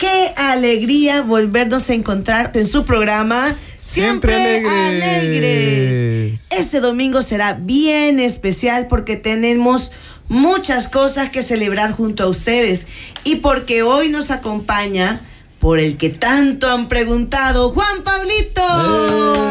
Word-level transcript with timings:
qué 0.00 0.32
alegría 0.34 1.20
volvernos 1.20 1.90
a 1.90 1.94
encontrar 1.94 2.52
en 2.54 2.66
su 2.66 2.84
programa 2.84 3.54
Siempre, 3.78 4.34
alegres. 4.34 4.72
alegres. 4.72 6.46
Este 6.50 6.80
domingo 6.80 7.20
será 7.22 7.52
bien 7.52 8.18
especial 8.18 8.86
porque 8.88 9.16
tenemos 9.16 9.92
muchas 10.28 10.88
cosas 10.88 11.28
que 11.28 11.42
celebrar 11.42 11.92
junto 11.92 12.24
a 12.24 12.28
ustedes 12.28 12.86
y 13.24 13.36
porque 13.36 13.82
hoy 13.82 14.08
nos 14.08 14.30
acompaña 14.30 15.20
por 15.58 15.78
el 15.78 15.98
que 15.98 16.08
tanto 16.08 16.70
han 16.70 16.88
preguntado, 16.88 17.68
Juan 17.70 18.02
Pablito. 18.02 18.62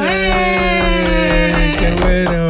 ¡Eh! 0.09 1.75
¡Qué 1.79 1.95
bueno! 2.01 2.48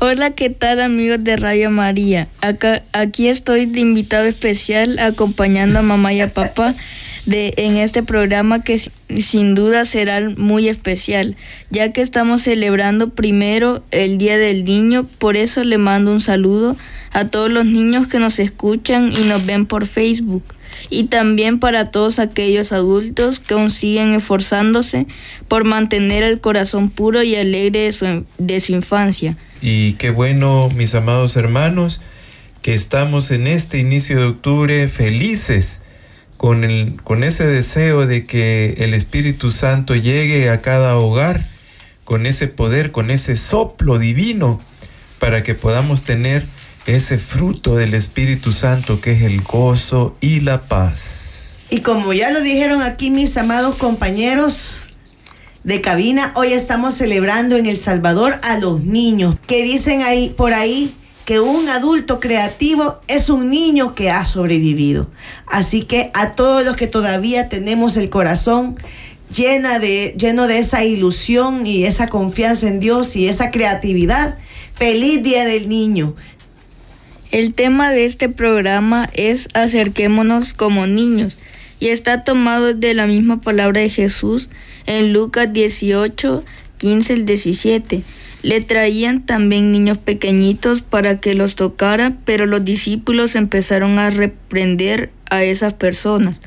Hola, 0.00 0.30
¿qué 0.30 0.48
tal 0.48 0.80
amigos 0.80 1.24
de 1.24 1.36
Radio 1.36 1.70
María? 1.70 2.28
Acá, 2.40 2.84
aquí 2.92 3.26
estoy 3.26 3.66
de 3.66 3.80
invitado 3.80 4.26
especial 4.26 4.96
acompañando 5.00 5.80
a 5.80 5.82
mamá 5.82 6.12
y 6.12 6.20
a 6.20 6.28
papá 6.28 6.72
de, 7.26 7.52
en 7.56 7.76
este 7.76 8.04
programa 8.04 8.62
que 8.62 8.78
sin 8.78 9.56
duda 9.56 9.84
será 9.86 10.20
muy 10.36 10.68
especial, 10.68 11.34
ya 11.70 11.92
que 11.92 12.00
estamos 12.00 12.42
celebrando 12.42 13.08
primero 13.08 13.82
el 13.90 14.18
Día 14.18 14.38
del 14.38 14.64
Niño, 14.64 15.04
por 15.18 15.36
eso 15.36 15.64
le 15.64 15.78
mando 15.78 16.12
un 16.12 16.20
saludo 16.20 16.76
a 17.10 17.24
todos 17.24 17.50
los 17.50 17.64
niños 17.64 18.06
que 18.06 18.20
nos 18.20 18.38
escuchan 18.38 19.12
y 19.12 19.26
nos 19.26 19.46
ven 19.46 19.66
por 19.66 19.88
Facebook 19.88 20.44
y 20.90 21.04
también 21.04 21.58
para 21.58 21.90
todos 21.90 22.20
aquellos 22.20 22.70
adultos 22.70 23.40
que 23.40 23.54
aún 23.54 23.68
siguen 23.68 24.12
esforzándose 24.12 25.08
por 25.48 25.64
mantener 25.64 26.22
el 26.22 26.40
corazón 26.40 26.88
puro 26.88 27.24
y 27.24 27.34
alegre 27.34 27.80
de 27.80 27.90
su, 27.90 28.24
de 28.38 28.60
su 28.60 28.72
infancia. 28.74 29.36
Y 29.60 29.94
qué 29.94 30.10
bueno, 30.10 30.68
mis 30.74 30.94
amados 30.94 31.36
hermanos, 31.36 32.00
que 32.62 32.74
estamos 32.74 33.30
en 33.30 33.46
este 33.46 33.78
inicio 33.78 34.18
de 34.18 34.26
octubre 34.26 34.88
felices 34.88 35.80
con, 36.36 36.64
el, 36.64 37.00
con 37.02 37.24
ese 37.24 37.46
deseo 37.46 38.06
de 38.06 38.24
que 38.24 38.76
el 38.78 38.94
Espíritu 38.94 39.50
Santo 39.50 39.94
llegue 39.94 40.50
a 40.50 40.60
cada 40.62 40.96
hogar 40.96 41.44
con 42.04 42.26
ese 42.26 42.46
poder, 42.46 42.92
con 42.92 43.10
ese 43.10 43.36
soplo 43.36 43.98
divino, 43.98 44.60
para 45.18 45.42
que 45.42 45.54
podamos 45.54 46.02
tener 46.04 46.46
ese 46.86 47.18
fruto 47.18 47.74
del 47.74 47.92
Espíritu 47.92 48.52
Santo 48.52 49.00
que 49.00 49.12
es 49.12 49.22
el 49.22 49.42
gozo 49.42 50.16
y 50.20 50.40
la 50.40 50.62
paz. 50.62 51.58
Y 51.70 51.80
como 51.80 52.14
ya 52.14 52.30
lo 52.30 52.40
dijeron 52.40 52.80
aquí 52.80 53.10
mis 53.10 53.36
amados 53.36 53.76
compañeros, 53.76 54.87
de 55.68 55.82
cabina, 55.82 56.32
hoy 56.34 56.54
estamos 56.54 56.94
celebrando 56.94 57.54
en 57.58 57.66
El 57.66 57.76
Salvador 57.76 58.38
a 58.42 58.56
los 58.56 58.84
niños, 58.84 59.36
que 59.46 59.62
dicen 59.62 60.00
ahí 60.00 60.30
por 60.30 60.54
ahí 60.54 60.94
que 61.26 61.40
un 61.40 61.68
adulto 61.68 62.20
creativo 62.20 63.00
es 63.06 63.28
un 63.28 63.50
niño 63.50 63.94
que 63.94 64.10
ha 64.10 64.24
sobrevivido. 64.24 65.10
Así 65.46 65.82
que 65.82 66.10
a 66.14 66.32
todos 66.32 66.64
los 66.64 66.74
que 66.74 66.86
todavía 66.86 67.50
tenemos 67.50 67.98
el 67.98 68.08
corazón 68.08 68.78
llena 69.30 69.78
de, 69.78 70.14
lleno 70.16 70.46
de 70.46 70.56
esa 70.56 70.86
ilusión 70.86 71.66
y 71.66 71.84
esa 71.84 72.08
confianza 72.08 72.66
en 72.66 72.80
Dios 72.80 73.14
y 73.14 73.28
esa 73.28 73.50
creatividad, 73.50 74.38
feliz 74.72 75.22
Día 75.22 75.44
del 75.44 75.68
Niño. 75.68 76.16
El 77.30 77.52
tema 77.52 77.90
de 77.90 78.06
este 78.06 78.30
programa 78.30 79.10
es 79.12 79.50
acerquémonos 79.52 80.54
como 80.54 80.86
niños 80.86 81.36
y 81.78 81.88
está 81.88 82.24
tomado 82.24 82.72
de 82.72 82.94
la 82.94 83.06
misma 83.06 83.42
palabra 83.42 83.82
de 83.82 83.90
Jesús 83.90 84.48
en 84.88 85.12
Lucas 85.12 85.52
18, 85.52 86.44
15 86.78 87.12
al 87.12 87.24
17. 87.26 88.02
Le 88.42 88.60
traían 88.62 89.26
también 89.26 89.70
niños 89.70 89.98
pequeñitos 89.98 90.80
para 90.80 91.20
que 91.20 91.34
los 91.34 91.56
tocara, 91.56 92.16
pero 92.24 92.46
los 92.46 92.64
discípulos 92.64 93.36
empezaron 93.36 93.98
a 93.98 94.08
reprender 94.08 95.10
a 95.28 95.44
esas 95.44 95.74
personas. 95.74 96.40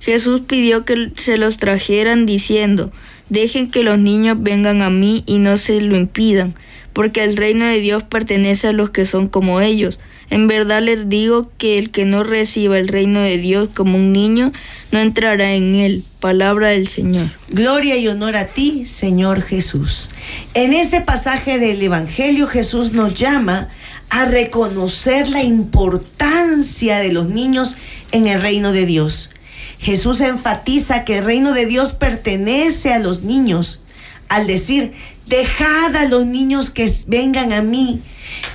Jesús 0.00 0.42
pidió 0.42 0.84
que 0.84 1.10
se 1.16 1.38
los 1.38 1.58
trajeran 1.58 2.24
diciendo, 2.24 2.92
dejen 3.28 3.70
que 3.70 3.82
los 3.82 3.98
niños 3.98 4.36
vengan 4.40 4.82
a 4.82 4.90
mí 4.90 5.22
y 5.26 5.38
no 5.38 5.56
se 5.56 5.80
lo 5.80 5.96
impidan, 5.96 6.54
porque 6.92 7.24
el 7.24 7.36
reino 7.36 7.66
de 7.66 7.80
Dios 7.80 8.02
pertenece 8.02 8.68
a 8.68 8.72
los 8.72 8.90
que 8.90 9.04
son 9.04 9.28
como 9.28 9.60
ellos. 9.60 9.98
En 10.30 10.46
verdad 10.46 10.82
les 10.82 11.08
digo 11.08 11.50
que 11.56 11.78
el 11.78 11.90
que 11.90 12.04
no 12.04 12.22
reciba 12.22 12.78
el 12.78 12.88
reino 12.88 13.20
de 13.20 13.38
Dios 13.38 13.70
como 13.74 13.96
un 13.96 14.12
niño, 14.12 14.52
no 14.92 14.98
entrará 14.98 15.54
en 15.54 15.74
él. 15.74 16.04
Palabra 16.20 16.68
del 16.68 16.86
Señor. 16.86 17.30
Gloria 17.48 17.96
y 17.96 18.08
honor 18.08 18.36
a 18.36 18.46
ti, 18.46 18.84
Señor 18.84 19.40
Jesús. 19.40 20.10
En 20.52 20.74
este 20.74 21.00
pasaje 21.00 21.58
del 21.58 21.80
Evangelio 21.80 22.46
Jesús 22.46 22.92
nos 22.92 23.14
llama 23.14 23.68
a 24.10 24.24
reconocer 24.26 25.28
la 25.28 25.42
importancia 25.42 26.98
de 26.98 27.12
los 27.12 27.28
niños 27.28 27.76
en 28.12 28.26
el 28.26 28.40
reino 28.40 28.72
de 28.72 28.84
Dios. 28.84 29.30
Jesús 29.78 30.20
enfatiza 30.20 31.04
que 31.04 31.18
el 31.18 31.24
reino 31.24 31.52
de 31.52 31.66
Dios 31.66 31.92
pertenece 31.92 32.92
a 32.92 32.98
los 32.98 33.22
niños 33.22 33.80
al 34.28 34.46
decir, 34.46 34.92
dejad 35.26 35.96
a 35.96 36.04
los 36.04 36.26
niños 36.26 36.68
que 36.70 36.92
vengan 37.06 37.52
a 37.52 37.62
mí 37.62 38.02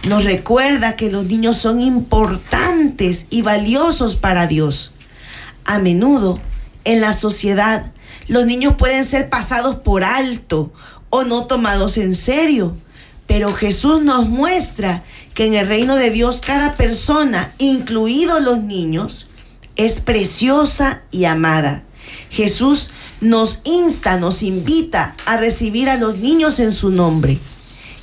nos 0.07 0.23
recuerda 0.23 0.95
que 0.95 1.11
los 1.11 1.25
niños 1.25 1.57
son 1.57 1.81
importantes 1.81 3.25
y 3.29 3.41
valiosos 3.41 4.15
para 4.15 4.47
Dios. 4.47 4.93
A 5.65 5.79
menudo 5.79 6.39
en 6.83 7.01
la 7.01 7.13
sociedad 7.13 7.91
los 8.27 8.45
niños 8.45 8.75
pueden 8.75 9.05
ser 9.05 9.29
pasados 9.29 9.77
por 9.77 10.03
alto 10.03 10.71
o 11.09 11.23
no 11.23 11.45
tomados 11.45 11.97
en 11.97 12.15
serio. 12.15 12.75
Pero 13.27 13.53
Jesús 13.53 14.03
nos 14.03 14.29
muestra 14.29 15.03
que 15.33 15.45
en 15.45 15.53
el 15.55 15.67
reino 15.67 15.95
de 15.95 16.09
Dios 16.09 16.41
cada 16.41 16.75
persona, 16.75 17.53
incluidos 17.57 18.41
los 18.41 18.59
niños, 18.59 19.27
es 19.85 19.99
preciosa 19.99 21.03
y 21.11 21.25
amada. 21.25 21.83
Jesús 22.29 22.91
nos 23.21 23.61
insta, 23.63 24.17
nos 24.17 24.43
invita 24.43 25.15
a 25.25 25.37
recibir 25.37 25.89
a 25.89 25.97
los 25.97 26.19
niños 26.19 26.59
en 26.59 26.71
su 26.71 26.89
nombre. 26.89 27.39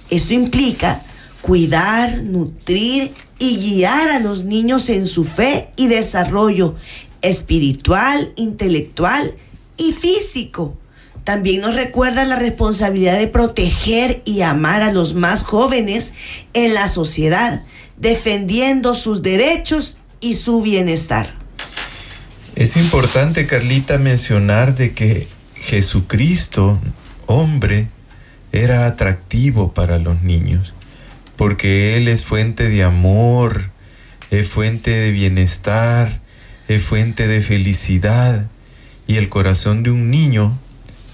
Esto 0.09 0.35
implica 0.35 1.03
cuidar, 1.41 2.23
nutrir 2.23 3.13
y 3.39 3.57
guiar 3.57 4.11
a 4.11 4.19
los 4.19 4.45
niños 4.45 4.89
en 4.91 5.07
su 5.07 5.25
fe 5.25 5.71
y 5.77 5.89
desarrollo 5.89 6.75
espiritual, 7.23 8.33
intelectual 8.37 9.35
y 9.77 9.93
físico. 9.93 10.77
También 11.25 11.61
nos 11.61 11.75
recuerda 11.75 12.25
la 12.25 12.37
responsabilidad 12.37 13.19
de 13.19 13.27
proteger 13.27 14.23
y 14.25 14.43
amar 14.43 14.83
a 14.83 14.93
los 14.93 15.15
más 15.15 15.43
jóvenes 15.43 16.13
en 16.55 16.75
la 16.75 16.89
sociedad, 16.89 17.63
defendiendo 17.99 18.95
sus 18.95 19.23
derechos 19.23 19.99
y 20.21 20.35
su 20.35 20.63
bienestar. 20.63 21.40
Es 22.57 22.77
importante, 22.77 23.47
Carlita, 23.47 23.99
mencionar 23.99 24.75
de 24.75 24.93
que 24.93 25.29
Jesucristo, 25.55 26.79
hombre, 27.27 27.87
era 28.53 28.87
atractivo 28.87 29.73
para 29.73 29.99
los 29.99 30.23
niños 30.23 30.75
porque 31.41 31.97
Él 31.97 32.07
es 32.09 32.23
fuente 32.23 32.69
de 32.69 32.83
amor, 32.83 33.71
es 34.31 34.47
fuente 34.47 34.91
de 34.91 35.11
bienestar, 35.11 36.21
es 36.69 36.83
fuente 36.83 37.29
de 37.29 37.41
felicidad. 37.41 38.47
Y 39.07 39.17
el 39.17 39.31
corazón 39.31 39.83
de 39.83 39.91
un 39.91 40.11
niño 40.11 40.55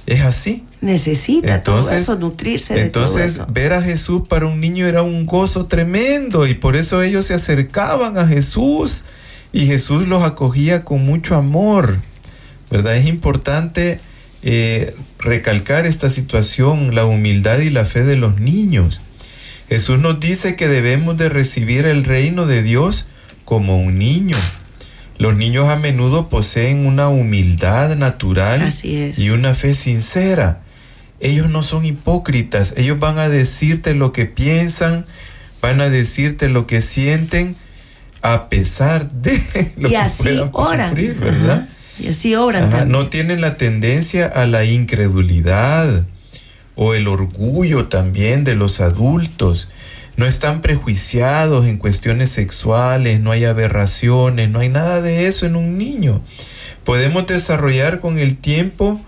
es 0.06 0.22
así. 0.22 0.64
Necesita 0.80 1.54
entonces, 1.54 2.06
todo 2.06 2.14
eso, 2.14 2.18
nutrirse 2.18 2.74
de 2.74 2.80
Entonces, 2.80 3.40
ver 3.52 3.72
a 3.72 3.82
Jesús 3.82 4.22
para 4.28 4.46
un 4.46 4.60
niño 4.60 4.88
era 4.88 5.02
un 5.02 5.26
gozo 5.26 5.66
tremendo 5.66 6.48
y 6.48 6.54
por 6.54 6.74
eso 6.74 7.02
ellos 7.02 7.26
se 7.26 7.34
acercaban 7.34 8.18
a 8.18 8.26
Jesús 8.26 9.04
y 9.56 9.64
Jesús 9.64 10.06
los 10.06 10.22
acogía 10.22 10.84
con 10.84 11.06
mucho 11.06 11.34
amor. 11.34 12.02
¿Verdad? 12.70 12.96
Es 12.96 13.06
importante 13.06 14.00
eh, 14.42 14.94
recalcar 15.18 15.86
esta 15.86 16.10
situación, 16.10 16.94
la 16.94 17.06
humildad 17.06 17.60
y 17.60 17.70
la 17.70 17.86
fe 17.86 18.04
de 18.04 18.16
los 18.16 18.38
niños. 18.38 19.00
Jesús 19.70 19.98
nos 19.98 20.20
dice 20.20 20.56
que 20.56 20.68
debemos 20.68 21.16
de 21.16 21.30
recibir 21.30 21.86
el 21.86 22.04
reino 22.04 22.44
de 22.44 22.62
Dios 22.62 23.06
como 23.46 23.80
un 23.80 23.98
niño. 23.98 24.36
Los 25.16 25.36
niños 25.36 25.70
a 25.70 25.76
menudo 25.76 26.28
poseen 26.28 26.84
una 26.84 27.08
humildad 27.08 27.96
natural 27.96 28.70
y 28.82 29.30
una 29.30 29.54
fe 29.54 29.72
sincera. 29.72 30.60
Ellos 31.18 31.48
no 31.48 31.62
son 31.62 31.86
hipócritas, 31.86 32.74
ellos 32.76 32.98
van 32.98 33.18
a 33.18 33.30
decirte 33.30 33.94
lo 33.94 34.12
que 34.12 34.26
piensan, 34.26 35.06
van 35.62 35.80
a 35.80 35.88
decirte 35.88 36.50
lo 36.50 36.66
que 36.66 36.82
sienten 36.82 37.56
a 38.32 38.48
pesar 38.48 39.10
de 39.10 39.40
lo 39.76 39.88
y 39.88 39.92
que 39.92 39.96
así 39.96 40.28
puedan 40.52 40.88
sufrir, 40.90 41.14
¿verdad? 41.14 41.68
Y 41.98 42.08
así 42.08 42.34
obran 42.34 42.64
Ajá, 42.64 42.78
también. 42.78 42.92
no 42.92 43.08
tienen 43.08 43.40
la 43.40 43.56
tendencia 43.56 44.26
a 44.26 44.46
la 44.46 44.64
incredulidad 44.64 46.04
o 46.74 46.94
el 46.94 47.08
orgullo 47.08 47.86
también 47.86 48.44
de 48.44 48.54
los 48.54 48.80
adultos. 48.80 49.68
No 50.16 50.26
están 50.26 50.60
prejuiciados 50.60 51.66
en 51.66 51.78
cuestiones 51.78 52.30
sexuales, 52.30 53.20
no 53.20 53.30
hay 53.30 53.44
aberraciones, 53.44 54.50
no 54.50 54.60
hay 54.60 54.68
nada 54.68 55.00
de 55.00 55.26
eso 55.26 55.46
en 55.46 55.56
un 55.56 55.78
niño. 55.78 56.22
Podemos 56.84 57.26
desarrollar 57.26 58.00
con 58.00 58.18
el 58.18 58.36
tiempo 58.36 59.00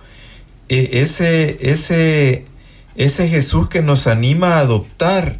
eh, 0.68 0.90
ese, 0.94 1.58
ese, 1.60 2.46
ese 2.94 3.28
Jesús 3.28 3.68
que 3.68 3.80
nos 3.82 4.06
anima 4.06 4.56
a 4.56 4.60
adoptar 4.60 5.38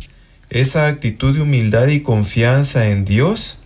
esa 0.50 0.86
actitud 0.86 1.34
de 1.34 1.42
humildad 1.42 1.88
y 1.88 2.00
confianza 2.00 2.88
en 2.88 3.04
Dios 3.04 3.58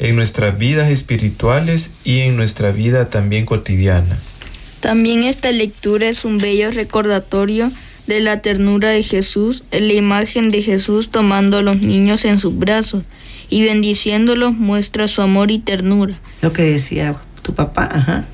en 0.00 0.16
nuestras 0.16 0.58
vidas 0.58 0.90
espirituales 0.90 1.90
y 2.04 2.20
en 2.20 2.36
nuestra 2.36 2.72
vida 2.72 3.10
también 3.10 3.46
cotidiana. 3.46 4.18
También 4.80 5.24
esta 5.24 5.52
lectura 5.52 6.08
es 6.08 6.24
un 6.24 6.38
bello 6.38 6.70
recordatorio 6.70 7.70
de 8.06 8.20
la 8.20 8.40
ternura 8.40 8.90
de 8.90 9.02
Jesús, 9.02 9.62
en 9.70 9.88
la 9.88 9.94
imagen 9.94 10.48
de 10.48 10.62
Jesús 10.62 11.10
tomando 11.10 11.58
a 11.58 11.62
los 11.62 11.82
niños 11.82 12.24
en 12.24 12.38
sus 12.38 12.58
brazos 12.58 13.04
y 13.50 13.62
bendiciéndolos 13.62 14.54
muestra 14.54 15.06
su 15.06 15.20
amor 15.20 15.50
y 15.50 15.58
ternura. 15.58 16.18
Lo 16.40 16.52
que 16.52 16.62
decía 16.62 17.14
tu 17.42 17.54
papá, 17.54 17.88
ajá. 17.92 18.24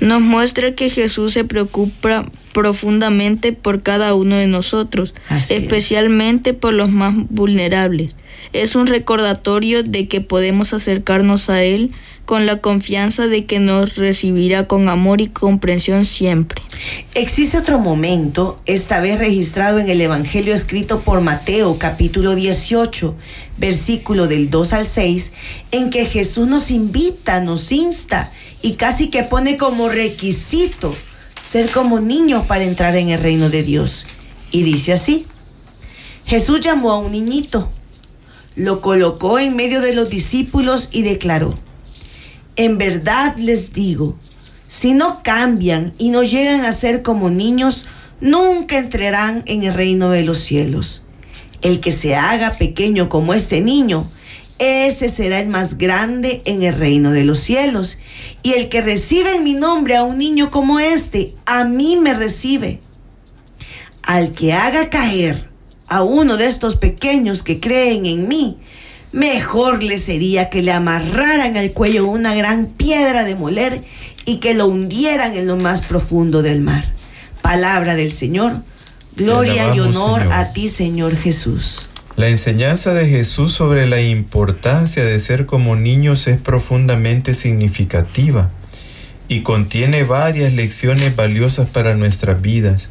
Nos 0.00 0.20
muestra 0.20 0.74
que 0.74 0.88
Jesús 0.88 1.32
se 1.32 1.42
preocupa 1.44 2.30
profundamente 2.56 3.52
por 3.52 3.82
cada 3.82 4.14
uno 4.14 4.36
de 4.36 4.46
nosotros, 4.46 5.12
Así 5.28 5.52
es. 5.52 5.62
especialmente 5.62 6.54
por 6.54 6.72
los 6.72 6.90
más 6.90 7.14
vulnerables. 7.28 8.16
Es 8.54 8.74
un 8.74 8.86
recordatorio 8.86 9.82
de 9.82 10.08
que 10.08 10.22
podemos 10.22 10.72
acercarnos 10.72 11.50
a 11.50 11.62
Él 11.62 11.90
con 12.24 12.46
la 12.46 12.62
confianza 12.62 13.26
de 13.26 13.44
que 13.44 13.58
nos 13.58 13.96
recibirá 13.96 14.66
con 14.66 14.88
amor 14.88 15.20
y 15.20 15.26
comprensión 15.26 16.06
siempre. 16.06 16.62
Existe 17.14 17.58
otro 17.58 17.78
momento, 17.78 18.58
esta 18.64 19.00
vez 19.00 19.18
registrado 19.18 19.78
en 19.78 19.90
el 19.90 20.00
Evangelio 20.00 20.54
escrito 20.54 21.00
por 21.00 21.20
Mateo 21.20 21.76
capítulo 21.78 22.34
18, 22.34 23.14
versículo 23.58 24.28
del 24.28 24.48
2 24.48 24.72
al 24.72 24.86
6, 24.86 25.30
en 25.72 25.90
que 25.90 26.06
Jesús 26.06 26.48
nos 26.48 26.70
invita, 26.70 27.42
nos 27.42 27.70
insta 27.70 28.32
y 28.62 28.76
casi 28.76 29.08
que 29.08 29.24
pone 29.24 29.58
como 29.58 29.90
requisito 29.90 30.96
ser 31.40 31.70
como 31.70 32.00
niños 32.00 32.46
para 32.46 32.64
entrar 32.64 32.96
en 32.96 33.10
el 33.10 33.20
reino 33.20 33.50
de 33.50 33.62
Dios. 33.62 34.06
Y 34.50 34.62
dice 34.62 34.92
así, 34.92 35.26
Jesús 36.26 36.60
llamó 36.60 36.92
a 36.92 36.98
un 36.98 37.12
niñito, 37.12 37.70
lo 38.54 38.80
colocó 38.80 39.38
en 39.38 39.54
medio 39.54 39.80
de 39.80 39.94
los 39.94 40.08
discípulos 40.08 40.88
y 40.90 41.02
declaró, 41.02 41.56
en 42.56 42.78
verdad 42.78 43.36
les 43.36 43.72
digo, 43.72 44.16
si 44.66 44.94
no 44.94 45.22
cambian 45.22 45.94
y 45.98 46.10
no 46.10 46.24
llegan 46.24 46.62
a 46.62 46.72
ser 46.72 47.02
como 47.02 47.30
niños, 47.30 47.86
nunca 48.20 48.78
entrarán 48.78 49.42
en 49.46 49.62
el 49.62 49.74
reino 49.74 50.10
de 50.10 50.22
los 50.22 50.38
cielos. 50.38 51.02
El 51.62 51.80
que 51.80 51.92
se 51.92 52.16
haga 52.16 52.58
pequeño 52.58 53.08
como 53.08 53.34
este 53.34 53.60
niño, 53.60 54.08
ese 54.58 55.08
será 55.08 55.40
el 55.40 55.48
más 55.48 55.76
grande 55.76 56.42
en 56.44 56.62
el 56.62 56.74
reino 56.74 57.12
de 57.12 57.24
los 57.24 57.40
cielos. 57.40 57.98
Y 58.42 58.54
el 58.54 58.68
que 58.68 58.80
recibe 58.80 59.36
en 59.36 59.44
mi 59.44 59.54
nombre 59.54 59.96
a 59.96 60.02
un 60.02 60.18
niño 60.18 60.50
como 60.50 60.78
este, 60.78 61.34
a 61.44 61.64
mí 61.64 61.96
me 61.96 62.14
recibe. 62.14 62.80
Al 64.02 64.32
que 64.32 64.52
haga 64.52 64.88
caer 64.88 65.50
a 65.88 66.02
uno 66.02 66.36
de 66.36 66.46
estos 66.46 66.76
pequeños 66.76 67.42
que 67.42 67.60
creen 67.60 68.06
en 68.06 68.28
mí, 68.28 68.58
mejor 69.12 69.82
le 69.82 69.98
sería 69.98 70.48
que 70.48 70.62
le 70.62 70.72
amarraran 70.72 71.56
al 71.56 71.72
cuello 71.72 72.06
una 72.06 72.34
gran 72.34 72.66
piedra 72.66 73.24
de 73.24 73.34
moler 73.34 73.82
y 74.24 74.38
que 74.38 74.54
lo 74.54 74.66
hundieran 74.66 75.34
en 75.34 75.46
lo 75.46 75.56
más 75.56 75.82
profundo 75.82 76.42
del 76.42 76.62
mar. 76.62 76.84
Palabra 77.42 77.94
del 77.94 78.12
Señor. 78.12 78.56
Gloria 79.16 79.74
y 79.74 79.80
honor 79.80 80.20
Señor. 80.20 80.32
a 80.34 80.52
ti, 80.52 80.68
Señor 80.68 81.16
Jesús. 81.16 81.86
La 82.16 82.28
enseñanza 82.28 82.94
de 82.94 83.06
Jesús 83.06 83.52
sobre 83.52 83.86
la 83.86 84.00
importancia 84.00 85.04
de 85.04 85.20
ser 85.20 85.44
como 85.44 85.76
niños 85.76 86.26
es 86.28 86.40
profundamente 86.40 87.34
significativa 87.34 88.50
y 89.28 89.42
contiene 89.42 90.02
varias 90.02 90.54
lecciones 90.54 91.14
valiosas 91.14 91.68
para 91.68 91.94
nuestras 91.94 92.40
vidas. 92.40 92.88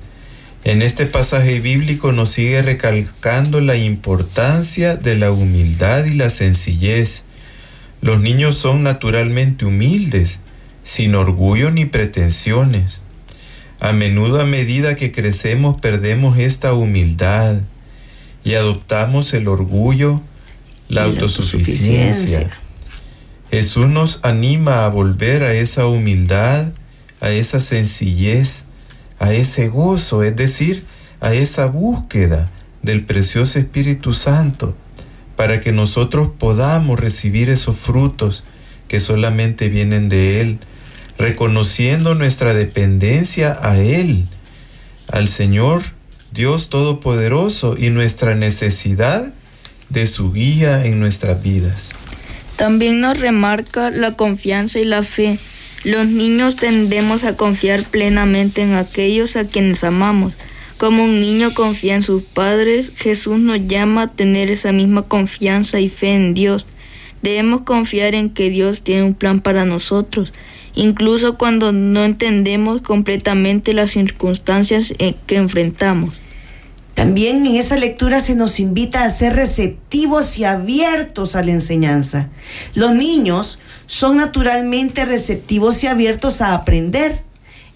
En 0.63 0.83
este 0.83 1.07
pasaje 1.07 1.59
bíblico 1.59 2.11
nos 2.11 2.29
sigue 2.29 2.61
recalcando 2.61 3.61
la 3.61 3.75
importancia 3.75 4.95
de 4.95 5.15
la 5.15 5.31
humildad 5.31 6.05
y 6.05 6.13
la 6.13 6.29
sencillez. 6.29 7.23
Los 8.01 8.21
niños 8.21 8.55
son 8.55 8.83
naturalmente 8.83 9.65
humildes, 9.65 10.41
sin 10.83 11.15
orgullo 11.15 11.71
ni 11.71 11.85
pretensiones. 11.85 13.01
A 13.79 13.91
menudo 13.91 14.39
a 14.39 14.45
medida 14.45 14.95
que 14.95 15.11
crecemos 15.11 15.81
perdemos 15.81 16.37
esta 16.37 16.75
humildad 16.75 17.61
y 18.45 18.53
adoptamos 18.53 19.33
el 19.33 19.49
orgullo, 19.49 20.21
la 20.87 21.01
Y 21.01 21.05
la 21.07 21.11
autosuficiencia. 21.11 22.37
autosuficiencia. 22.37 22.59
Jesús 23.49 23.87
nos 23.87 24.19
anima 24.23 24.85
a 24.85 24.89
volver 24.89 25.43
a 25.43 25.53
esa 25.53 25.87
humildad, 25.87 26.71
a 27.21 27.31
esa 27.31 27.59
sencillez, 27.59 28.65
a 29.19 29.33
ese 29.33 29.67
gozo, 29.67 30.23
es 30.23 30.35
decir, 30.35 30.85
a 31.21 31.33
esa 31.33 31.65
búsqueda 31.65 32.51
del 32.83 33.03
precioso 33.03 33.57
Espíritu 33.57 34.13
Santo, 34.13 34.75
para 35.35 35.59
que 35.59 35.71
nosotros 35.71 36.29
podamos 36.37 36.99
recibir 36.99 37.49
esos 37.49 37.75
frutos 37.75 38.43
que 38.87 38.99
solamente 38.99 39.69
vienen 39.69 40.07
de 40.07 40.41
Él, 40.41 40.59
reconociendo 41.17 42.13
nuestra 42.13 42.53
dependencia 42.53 43.57
a 43.59 43.79
Él, 43.79 44.27
al 45.11 45.29
Señor 45.29 45.81
Dios 46.35 46.69
Todopoderoso 46.69 47.77
y 47.79 47.91
nuestra 47.91 48.35
necesidad 48.35 49.33
de 49.89 50.05
su 50.05 50.33
guía 50.33 50.85
en 50.85 50.99
nuestras 50.99 51.41
vidas. 51.41 51.93
También 52.57 52.99
nos 52.99 53.17
remarca 53.17 53.89
la 53.89 54.17
confianza 54.17 54.79
y 54.79 54.83
la 54.83 55.01
fe. 55.01 55.39
Los 55.85 56.07
niños 56.07 56.57
tendemos 56.57 57.23
a 57.23 57.37
confiar 57.37 57.85
plenamente 57.85 58.63
en 58.63 58.73
aquellos 58.73 59.37
a 59.37 59.45
quienes 59.47 59.85
amamos. 59.85 60.33
Como 60.77 61.05
un 61.05 61.21
niño 61.21 61.53
confía 61.53 61.95
en 61.95 62.03
sus 62.03 62.21
padres, 62.23 62.91
Jesús 62.97 63.39
nos 63.39 63.65
llama 63.65 64.01
a 64.01 64.07
tener 64.11 64.51
esa 64.51 64.73
misma 64.73 65.03
confianza 65.03 65.79
y 65.79 65.87
fe 65.87 66.15
en 66.15 66.33
Dios. 66.33 66.65
Debemos 67.21 67.61
confiar 67.61 68.13
en 68.13 68.29
que 68.29 68.49
Dios 68.49 68.81
tiene 68.81 69.03
un 69.03 69.13
plan 69.13 69.39
para 69.39 69.65
nosotros, 69.65 70.33
incluso 70.75 71.37
cuando 71.37 71.71
no 71.71 72.03
entendemos 72.03 72.81
completamente 72.81 73.73
las 73.73 73.91
circunstancias 73.91 74.93
que 75.25 75.35
enfrentamos. 75.37 76.24
También 76.95 77.45
en 77.45 77.57
esa 77.57 77.75
lectura 77.75 78.21
se 78.21 78.35
nos 78.35 78.59
invita 78.59 79.03
a 79.03 79.09
ser 79.09 79.35
receptivos 79.35 80.39
y 80.39 80.45
abiertos 80.45 81.35
a 81.35 81.43
la 81.43 81.51
enseñanza. 81.51 82.29
Los 82.73 82.93
niños 82.93 83.59
son 83.85 84.17
naturalmente 84.17 85.05
receptivos 85.05 85.83
y 85.83 85.87
abiertos 85.87 86.41
a 86.41 86.53
aprender. 86.53 87.21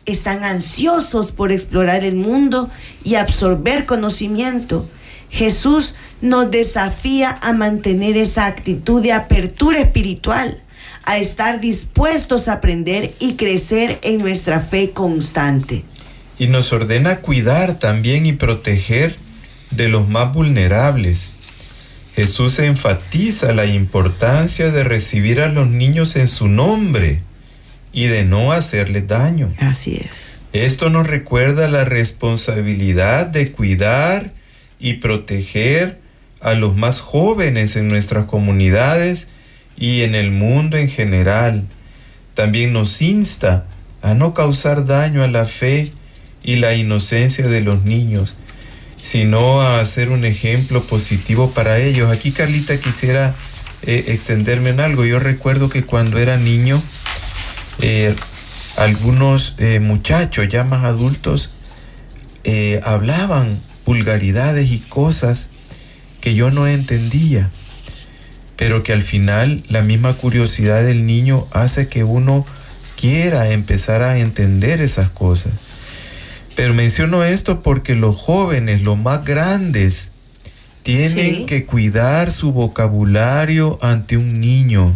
Están 0.06 0.44
ansiosos 0.46 1.32
por 1.32 1.52
explorar 1.52 2.04
el 2.06 2.16
mundo 2.16 2.70
y 3.04 3.16
absorber 3.16 3.86
conocimiento. 3.86 4.90
Jesús 5.30 5.96
nos 6.22 6.50
desafía 6.50 7.38
a 7.42 7.52
mantener 7.52 8.16
esa 8.16 8.46
actitud 8.46 9.02
de 9.04 9.12
apertura 9.12 9.80
espiritual, 9.80 10.62
a 11.04 11.18
estar 11.18 11.60
dispuestos 11.60 12.48
a 12.48 12.54
aprender 12.54 13.14
y 13.20 13.34
crecer 13.34 14.00
en 14.02 14.20
nuestra 14.20 14.62
fe 14.62 14.92
constante. 14.92 15.84
Y 16.40 16.48
nos 16.48 16.72
ordena 16.72 17.18
cuidar 17.18 17.78
también 17.78 18.26
y 18.26 18.34
proteger 18.34 19.18
de 19.72 19.90
los 19.90 20.08
más 20.08 20.34
vulnerables. 20.34 21.32
Jesús 22.16 22.60
enfatiza 22.60 23.54
la 23.54 23.66
importancia 23.66 24.72
de 24.72 24.84
recibir 24.84 25.42
a 25.42 25.50
los 25.50 25.68
niños 25.68 26.16
en 26.16 26.28
su 26.28 26.48
nombre 26.48 27.22
y 27.92 28.06
de 28.06 28.24
no 28.24 28.52
hacerles 28.52 29.08
daño. 29.08 29.54
Así 29.60 29.98
es. 29.98 30.38
Esto 30.54 30.90
nos 30.90 31.06
recuerda 31.06 31.68
la 31.68 31.86
responsabilidad 31.86 33.28
de 33.28 33.52
cuidar 33.52 34.32
y 34.80 34.94
proteger 34.94 36.00
a 36.42 36.54
los 36.54 36.76
más 36.76 37.02
jóvenes 37.02 37.76
en 37.76 37.90
nuestras 37.90 38.26
comunidades 38.26 39.28
y 39.78 40.02
en 40.02 40.16
el 40.16 40.32
mundo 40.32 40.78
en 40.78 40.90
general. 40.90 41.66
También 42.34 42.74
nos 42.74 43.02
insta 43.02 43.66
a 44.02 44.14
no 44.14 44.34
causar 44.34 44.86
daño 44.86 45.24
a 45.24 45.28
la 45.28 45.46
fe 45.46 45.92
y 46.44 46.58
la 46.58 46.74
inocencia 46.76 47.48
de 47.48 47.62
los 47.62 47.84
niños, 47.84 48.36
sino 49.02 49.62
a 49.62 49.84
ser 49.86 50.10
un 50.10 50.26
ejemplo 50.26 50.84
positivo 50.84 51.52
para 51.52 51.80
ellos. 51.80 52.12
Aquí 52.12 52.32
Carlita 52.32 52.80
quisiera 52.80 53.36
eh, 53.84 54.06
extenderme 54.08 54.72
en 54.72 54.80
algo. 54.80 55.06
Yo 55.06 55.20
recuerdo 55.20 55.70
que 55.70 55.84
cuando 55.84 56.20
era 56.20 56.38
niño, 56.38 56.82
eh, 57.80 58.16
algunos 58.78 59.56
eh, 59.58 59.80
muchachos 59.80 60.48
ya 60.48 60.64
más 60.64 60.84
adultos 60.84 61.52
hablaban 62.84 63.62
vulgaridades 63.86 64.72
y 64.72 64.80
cosas 64.80 65.50
que 66.20 66.34
yo 66.34 66.50
no 66.50 66.68
entendía, 66.68 67.52
pero 68.56 68.82
que 68.82 68.92
al 68.92 69.04
final 69.04 69.64
la 69.70 69.84
misma 69.84 70.14
curiosidad 70.14 70.84
del 70.84 71.06
niño 71.06 71.48
hace 71.52 71.90
que 71.90 72.04
uno 72.04 72.44
quiera 73.00 73.52
empezar 73.52 74.02
a 74.02 74.18
entender 74.18 74.82
esas 74.82 75.10
cosas. 75.10 75.54
Pero 76.60 76.74
menciono 76.74 77.24
esto 77.24 77.62
porque 77.62 77.96
los 77.96 78.18
jóvenes, 78.18 78.82
los 78.82 78.98
más 78.98 79.24
grandes, 79.24 80.12
tienen 80.84 81.36
Sí. 81.38 81.46
que 81.46 81.66
cuidar 81.66 82.34
su 82.34 82.52
vocabulario 82.52 83.80
ante 83.82 84.18
un 84.18 84.42
niño, 84.42 84.94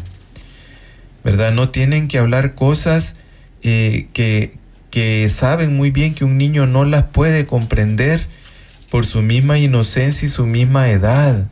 ¿verdad? 1.24 1.54
No 1.54 1.70
tienen 1.70 2.10
que 2.10 2.18
hablar 2.18 2.54
cosas 2.54 3.16
eh, 3.62 4.08
que, 4.12 4.56
que 4.92 5.30
saben 5.30 5.78
muy 5.78 5.90
bien 5.90 6.16
que 6.16 6.26
un 6.26 6.38
niño 6.38 6.66
no 6.66 6.84
las 6.84 7.04
puede 7.04 7.46
comprender 7.46 8.28
por 8.90 9.06
su 9.06 9.22
misma 9.22 9.58
inocencia 9.58 10.26
y 10.26 10.30
su 10.30 10.46
misma 10.46 10.90
edad, 10.90 11.48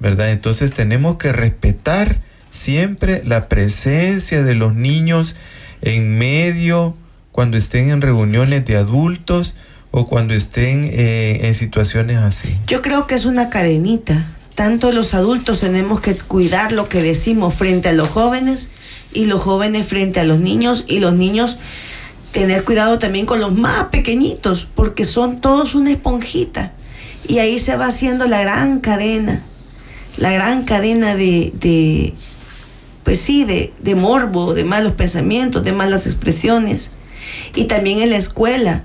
¿verdad? 0.00 0.32
Entonces 0.32 0.74
tenemos 0.74 1.18
que 1.18 1.30
respetar 1.30 2.20
siempre 2.48 3.22
la 3.24 3.48
presencia 3.48 4.42
de 4.42 4.56
los 4.56 4.74
niños 4.74 5.36
en 5.82 6.18
medio 6.18 6.96
cuando 7.40 7.56
estén 7.56 7.88
en 7.88 8.02
reuniones 8.02 8.66
de 8.66 8.76
adultos 8.76 9.54
o 9.92 10.06
cuando 10.06 10.34
estén 10.34 10.84
eh, 10.84 11.46
en 11.46 11.54
situaciones 11.54 12.18
así. 12.18 12.54
Yo 12.66 12.82
creo 12.82 13.06
que 13.06 13.14
es 13.14 13.24
una 13.24 13.48
cadenita. 13.48 14.26
Tanto 14.54 14.92
los 14.92 15.14
adultos 15.14 15.60
tenemos 15.60 16.02
que 16.02 16.14
cuidar 16.16 16.70
lo 16.70 16.90
que 16.90 17.00
decimos 17.00 17.54
frente 17.54 17.88
a 17.88 17.94
los 17.94 18.10
jóvenes 18.10 18.68
y 19.14 19.24
los 19.24 19.40
jóvenes 19.40 19.86
frente 19.86 20.20
a 20.20 20.24
los 20.24 20.38
niños 20.38 20.84
y 20.86 20.98
los 20.98 21.14
niños 21.14 21.56
tener 22.32 22.62
cuidado 22.62 22.98
también 22.98 23.24
con 23.24 23.40
los 23.40 23.54
más 23.54 23.84
pequeñitos 23.84 24.68
porque 24.74 25.06
son 25.06 25.40
todos 25.40 25.74
una 25.74 25.92
esponjita 25.92 26.74
y 27.26 27.38
ahí 27.38 27.58
se 27.58 27.74
va 27.74 27.86
haciendo 27.86 28.26
la 28.26 28.42
gran 28.42 28.80
cadena, 28.80 29.42
la 30.18 30.30
gran 30.30 30.64
cadena 30.64 31.14
de, 31.14 32.12
pues 33.02 33.18
sí, 33.18 33.44
de 33.44 33.94
morbo, 33.94 34.52
de 34.52 34.64
malos 34.64 34.92
pensamientos, 34.92 35.64
de 35.64 35.72
malas 35.72 36.04
expresiones 36.04 36.99
y 37.54 37.64
también 37.64 38.00
en 38.00 38.10
la 38.10 38.16
escuela 38.16 38.84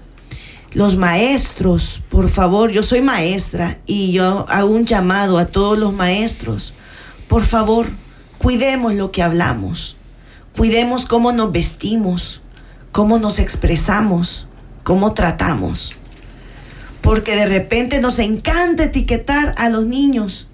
los 0.75 0.97
maestros, 0.97 2.01
por 2.09 2.29
favor, 2.29 2.69
yo 2.69 2.83
soy 2.83 3.01
maestra 3.01 3.79
y 3.85 4.11
yo 4.11 4.45
hago 4.49 4.69
un 4.69 4.85
llamado 4.85 5.37
a 5.37 5.45
todos 5.45 5.77
los 5.77 5.93
maestros. 5.93 6.73
Por 7.29 7.45
favor, 7.45 7.87
cuidemos 8.39 8.93
lo 8.93 9.09
que 9.09 9.23
hablamos. 9.23 9.95
Cuidemos 10.53 11.05
cómo 11.05 11.31
nos 11.31 11.53
vestimos, 11.53 12.41
cómo 12.91 13.19
nos 13.19 13.39
expresamos, 13.39 14.47
cómo 14.83 15.13
tratamos. 15.13 15.93
Porque 16.99 17.35
de 17.35 17.45
repente 17.45 18.01
nos 18.01 18.19
encanta 18.19 18.83
etiquetar 18.83 19.55
a 19.57 19.69
los 19.69 19.85
niños 19.85 20.49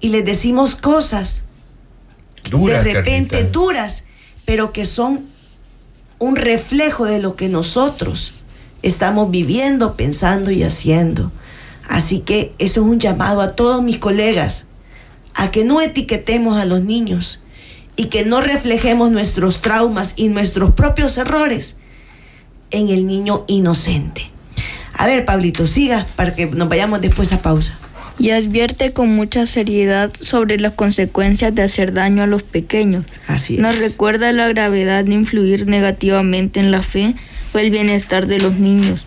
y 0.00 0.08
les 0.08 0.24
decimos 0.24 0.74
cosas 0.74 1.44
Duras, 2.48 2.82
de 2.82 2.94
repente 2.94 3.36
Carlita. 3.36 3.52
duras, 3.52 4.04
pero 4.46 4.72
que 4.72 4.86
son 4.86 5.26
un 6.18 6.36
reflejo 6.36 7.04
de 7.04 7.20
lo 7.20 7.36
que 7.36 7.48
nosotros 7.48 8.32
estamos 8.82 9.30
viviendo, 9.30 9.94
pensando 9.94 10.50
y 10.50 10.62
haciendo. 10.62 11.32
Así 11.88 12.20
que 12.20 12.54
eso 12.58 12.80
es 12.80 12.86
un 12.86 12.98
llamado 12.98 13.40
a 13.40 13.54
todos 13.54 13.82
mis 13.82 13.98
colegas, 13.98 14.66
a 15.34 15.50
que 15.50 15.64
no 15.64 15.80
etiquetemos 15.80 16.58
a 16.58 16.64
los 16.64 16.82
niños 16.82 17.40
y 17.96 18.06
que 18.06 18.24
no 18.24 18.40
reflejemos 18.40 19.10
nuestros 19.10 19.60
traumas 19.62 20.14
y 20.16 20.28
nuestros 20.28 20.72
propios 20.74 21.16
errores 21.18 21.76
en 22.70 22.88
el 22.88 23.06
niño 23.06 23.44
inocente. 23.46 24.30
A 24.92 25.06
ver, 25.06 25.24
Pablito, 25.24 25.66
siga 25.66 26.06
para 26.16 26.34
que 26.34 26.46
nos 26.46 26.68
vayamos 26.68 27.00
después 27.00 27.32
a 27.32 27.40
pausa. 27.40 27.77
Y 28.18 28.30
advierte 28.30 28.92
con 28.92 29.14
mucha 29.14 29.46
seriedad 29.46 30.10
sobre 30.20 30.58
las 30.58 30.72
consecuencias 30.72 31.54
de 31.54 31.62
hacer 31.62 31.92
daño 31.92 32.22
a 32.22 32.26
los 32.26 32.42
pequeños. 32.42 33.04
Así 33.26 33.56
Nos 33.56 33.78
recuerda 33.78 34.32
la 34.32 34.48
gravedad 34.48 35.04
de 35.04 35.14
influir 35.14 35.66
negativamente 35.66 36.60
en 36.60 36.70
la 36.70 36.82
fe 36.82 37.14
o 37.52 37.58
el 37.58 37.70
bienestar 37.70 38.26
de 38.26 38.38
los 38.38 38.54
niños. 38.54 39.06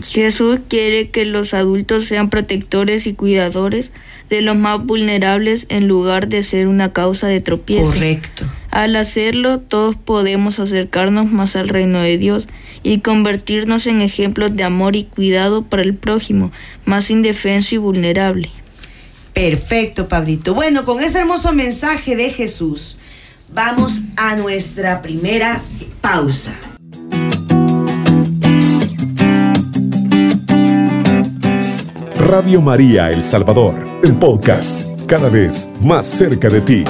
Jesús 0.00 0.60
quiere 0.68 1.10
que 1.10 1.26
los 1.26 1.52
adultos 1.52 2.04
sean 2.04 2.30
protectores 2.30 3.06
y 3.06 3.12
cuidadores 3.12 3.92
de 4.30 4.40
los 4.40 4.56
más 4.56 4.82
vulnerables 4.82 5.66
en 5.68 5.86
lugar 5.86 6.28
de 6.28 6.42
ser 6.42 6.66
una 6.66 6.92
causa 6.92 7.26
de 7.26 7.40
tropiezo. 7.40 7.90
Correcto. 7.90 8.46
Al 8.72 8.96
hacerlo, 8.96 9.60
todos 9.60 9.96
podemos 9.96 10.58
acercarnos 10.58 11.30
más 11.30 11.56
al 11.56 11.68
reino 11.68 12.00
de 12.00 12.16
Dios 12.16 12.48
y 12.82 13.00
convertirnos 13.00 13.86
en 13.86 14.00
ejemplos 14.00 14.56
de 14.56 14.64
amor 14.64 14.96
y 14.96 15.04
cuidado 15.04 15.62
para 15.62 15.82
el 15.82 15.94
prójimo, 15.94 16.50
más 16.86 17.10
indefenso 17.10 17.74
y 17.74 17.78
vulnerable. 17.78 18.48
Perfecto, 19.34 20.08
Pablito. 20.08 20.54
Bueno, 20.54 20.86
con 20.86 21.02
ese 21.02 21.18
hermoso 21.18 21.52
mensaje 21.52 22.16
de 22.16 22.30
Jesús, 22.30 22.96
vamos 23.52 24.00
a 24.16 24.36
nuestra 24.36 25.02
primera 25.02 25.60
pausa. 26.00 26.54
Radio 32.16 32.62
María 32.62 33.10
El 33.10 33.22
Salvador, 33.22 33.86
el 34.02 34.14
podcast, 34.14 34.80
cada 35.06 35.28
vez 35.28 35.68
más 35.82 36.06
cerca 36.06 36.48
de 36.48 36.62
ti. 36.62 36.84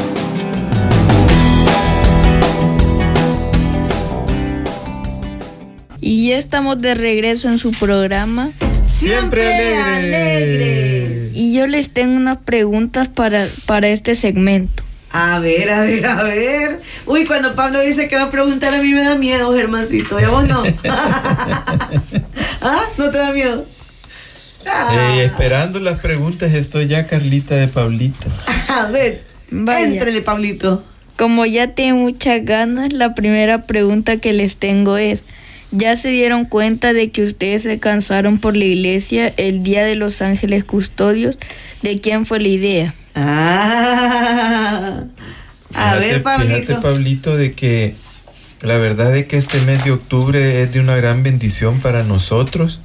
Estamos 6.42 6.80
de 6.80 6.94
regreso 6.94 7.48
en 7.48 7.58
su 7.58 7.72
programa 7.72 8.50
Siempre 8.84 9.76
alegres. 9.76 11.30
y 11.34 11.54
yo 11.54 11.66
les 11.66 11.92
tengo 11.92 12.16
unas 12.16 12.38
preguntas 12.38 13.08
para, 13.08 13.46
para 13.66 13.88
este 13.88 14.14
segmento. 14.14 14.82
A 15.14 15.38
ver, 15.40 15.68
a 15.70 15.82
ver, 15.82 16.06
a 16.06 16.22
ver. 16.22 16.80
Uy, 17.06 17.26
cuando 17.26 17.54
Pablo 17.54 17.80
dice 17.80 18.08
que 18.08 18.16
va 18.16 18.22
a 18.24 18.30
preguntar, 18.30 18.72
a 18.74 18.80
mí 18.82 18.92
me 18.94 19.02
da 19.04 19.14
miedo, 19.14 19.52
Germancito. 19.54 20.18
¿Y 20.18 20.24
a 20.24 20.30
vos 20.30 20.46
no? 20.48 20.62
¿Ah? 22.62 22.80
¿No 22.96 23.10
te 23.10 23.18
da 23.18 23.32
miedo? 23.32 23.66
Ah, 24.66 25.14
Eh, 25.16 25.24
esperando 25.24 25.80
las 25.80 26.00
preguntas 26.00 26.54
estoy 26.54 26.86
ya, 26.86 27.06
Carlita 27.06 27.56
de 27.56 27.68
Pablita. 27.68 28.26
a 28.68 28.86
ver, 28.86 29.22
Vaya. 29.50 29.80
éntrele, 29.86 30.22
Pablito. 30.22 30.82
Como 31.18 31.44
ya 31.44 31.74
tiene 31.74 31.92
muchas 31.94 32.42
ganas, 32.44 32.92
la 32.92 33.14
primera 33.14 33.66
pregunta 33.66 34.16
que 34.16 34.32
les 34.32 34.56
tengo 34.56 34.96
es, 34.96 35.22
¿ya 35.72 35.96
se 35.96 36.08
dieron 36.10 36.44
cuenta 36.44 36.92
de 36.92 37.10
que 37.10 37.22
ustedes 37.22 37.62
se 37.62 37.78
cansaron 37.80 38.38
por 38.38 38.56
la 38.56 38.64
iglesia 38.64 39.32
el 39.36 39.62
Día 39.62 39.84
de 39.84 39.96
los 39.96 40.22
Ángeles 40.22 40.64
Custodios? 40.64 41.36
¿De 41.82 42.00
quién 42.00 42.24
fue 42.26 42.38
la 42.40 42.48
idea? 42.48 42.94
Ah. 43.14 45.04
A 45.74 45.92
Fíjate- 45.92 45.98
ver, 46.00 46.22
Pablito. 46.22 46.54
Fíjate, 46.66 46.74
Pablito, 46.82 47.36
de 47.36 47.52
que 47.52 47.94
la 48.62 48.78
verdad 48.78 49.16
es 49.16 49.26
que 49.26 49.36
este 49.38 49.60
mes 49.62 49.84
de 49.84 49.90
octubre 49.92 50.62
es 50.62 50.72
de 50.72 50.80
una 50.80 50.96
gran 50.96 51.22
bendición 51.22 51.80
para 51.80 52.02
nosotros. 52.02 52.80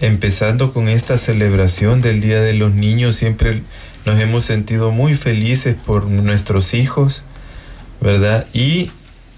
Empezando 0.00 0.72
con 0.72 0.88
esta 0.88 1.16
celebración 1.18 2.02
del 2.02 2.20
Día 2.20 2.40
de 2.40 2.52
los 2.54 2.74
Niños, 2.74 3.14
siempre 3.14 3.62
nos 4.04 4.20
hemos 4.20 4.44
sentido 4.44 4.90
muy 4.90 5.14
felices 5.14 5.76
por 5.86 6.06
nuestros 6.06 6.74
hijos, 6.74 7.22
¿verdad? 8.00 8.46
Y 8.52 8.90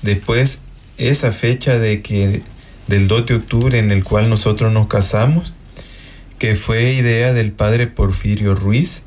después 0.02 0.62
esa 0.98 1.30
fecha 1.30 1.78
de 1.78 2.00
que 2.02 2.42
del 2.86 3.08
2 3.08 3.26
de 3.26 3.34
octubre 3.34 3.78
en 3.78 3.90
el 3.90 4.04
cual 4.04 4.28
nosotros 4.28 4.72
nos 4.72 4.86
casamos, 4.86 5.54
que 6.38 6.54
fue 6.54 6.92
idea 6.92 7.32
del 7.32 7.52
padre 7.52 7.86
Porfirio 7.86 8.54
Ruiz, 8.54 9.02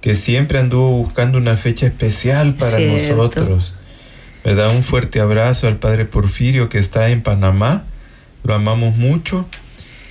que 0.00 0.14
siempre 0.14 0.58
anduvo 0.58 0.90
buscando 0.90 1.38
una 1.38 1.56
fecha 1.56 1.86
especial 1.86 2.54
para 2.54 2.76
Cierto. 2.78 3.16
nosotros. 3.16 3.74
¿Verdad? 4.44 4.74
Un 4.76 4.82
fuerte 4.82 5.20
abrazo 5.20 5.66
al 5.68 5.78
padre 5.78 6.04
Porfirio 6.04 6.68
que 6.68 6.78
está 6.78 7.08
en 7.10 7.22
Panamá. 7.22 7.84
Lo 8.44 8.54
amamos 8.54 8.96
mucho. 8.96 9.46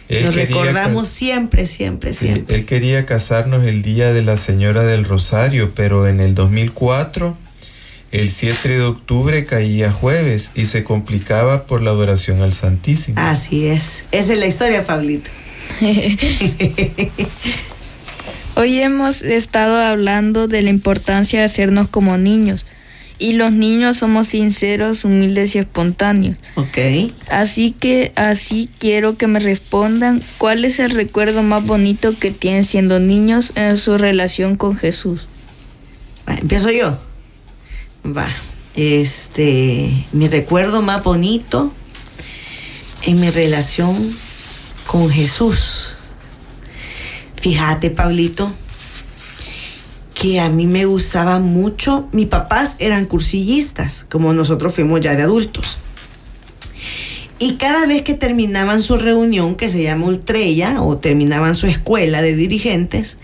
Él 0.09 0.23
Lo 0.25 0.31
recordamos 0.31 1.07
siempre, 1.07 1.65
siempre, 1.65 2.13
siempre. 2.13 2.55
él 2.55 2.65
quería 2.65 3.05
casarnos 3.05 3.65
el 3.65 3.83
día 3.83 4.11
de 4.11 4.21
la 4.23 4.35
Señora 4.37 4.83
del 4.83 5.05
Rosario, 5.05 5.71
pero 5.75 6.07
en 6.07 6.19
el 6.19 6.35
2004, 6.35 7.37
el 8.13 8.29
7 8.29 8.69
de 8.69 8.81
octubre 8.81 9.43
caía 9.43 9.91
jueves 9.91 10.51
y 10.53 10.65
se 10.65 10.83
complicaba 10.83 11.65
por 11.65 11.81
la 11.81 11.89
adoración 11.89 12.43
al 12.43 12.53
Santísimo. 12.53 13.19
Así 13.19 13.65
es. 13.65 14.05
Esa 14.11 14.33
es 14.33 14.39
la 14.39 14.45
historia, 14.45 14.85
Pablito. 14.85 15.31
Hoy 18.55 18.79
hemos 18.79 19.23
estado 19.23 19.77
hablando 19.77 20.47
de 20.47 20.61
la 20.61 20.69
importancia 20.69 21.39
de 21.39 21.45
hacernos 21.45 21.89
como 21.89 22.19
niños. 22.19 22.67
Y 23.17 23.33
los 23.33 23.51
niños 23.51 23.97
somos 23.97 24.27
sinceros, 24.27 25.05
humildes 25.05 25.55
y 25.55 25.59
espontáneos. 25.59 26.37
Ok. 26.53 26.77
Así 27.29 27.71
que 27.71 28.11
así 28.15 28.69
quiero 28.77 29.17
que 29.17 29.25
me 29.25 29.39
respondan 29.39 30.21
cuál 30.37 30.65
es 30.65 30.79
el 30.79 30.91
recuerdo 30.91 31.41
más 31.41 31.65
bonito 31.65 32.13
que 32.19 32.29
tienen 32.29 32.63
siendo 32.63 32.99
niños 32.99 33.53
en 33.55 33.75
su 33.77 33.97
relación 33.97 34.55
con 34.55 34.75
Jesús. 34.75 35.27
Va, 36.29 36.35
empiezo 36.35 36.69
yo. 36.69 36.99
Va. 38.05 38.27
Este, 38.75 39.89
mi 40.11 40.27
recuerdo 40.27 40.81
más 40.81 41.03
bonito 41.03 41.71
en 43.03 43.19
mi 43.19 43.29
relación 43.29 44.11
con 44.87 45.09
Jesús. 45.09 45.95
Fíjate, 47.35 47.89
Pablito, 47.91 48.51
que 50.13 50.39
a 50.39 50.49
mí 50.49 50.67
me 50.67 50.85
gustaba 50.85 51.39
mucho. 51.39 52.07
Mis 52.11 52.27
papás 52.27 52.75
eran 52.79 53.05
cursillistas, 53.05 54.05
como 54.09 54.33
nosotros 54.33 54.73
fuimos 54.73 55.01
ya 55.01 55.15
de 55.15 55.23
adultos. 55.23 55.77
Y 57.39 57.55
cada 57.55 57.85
vez 57.85 58.03
que 58.03 58.13
terminaban 58.13 58.81
su 58.81 58.95
reunión, 58.95 59.55
que 59.55 59.67
se 59.67 59.83
llama 59.83 60.07
Ultrella, 60.07 60.81
o 60.81 60.97
terminaban 60.97 61.55
su 61.55 61.67
escuela 61.67 62.21
de 62.21 62.35
dirigentes, 62.35 63.17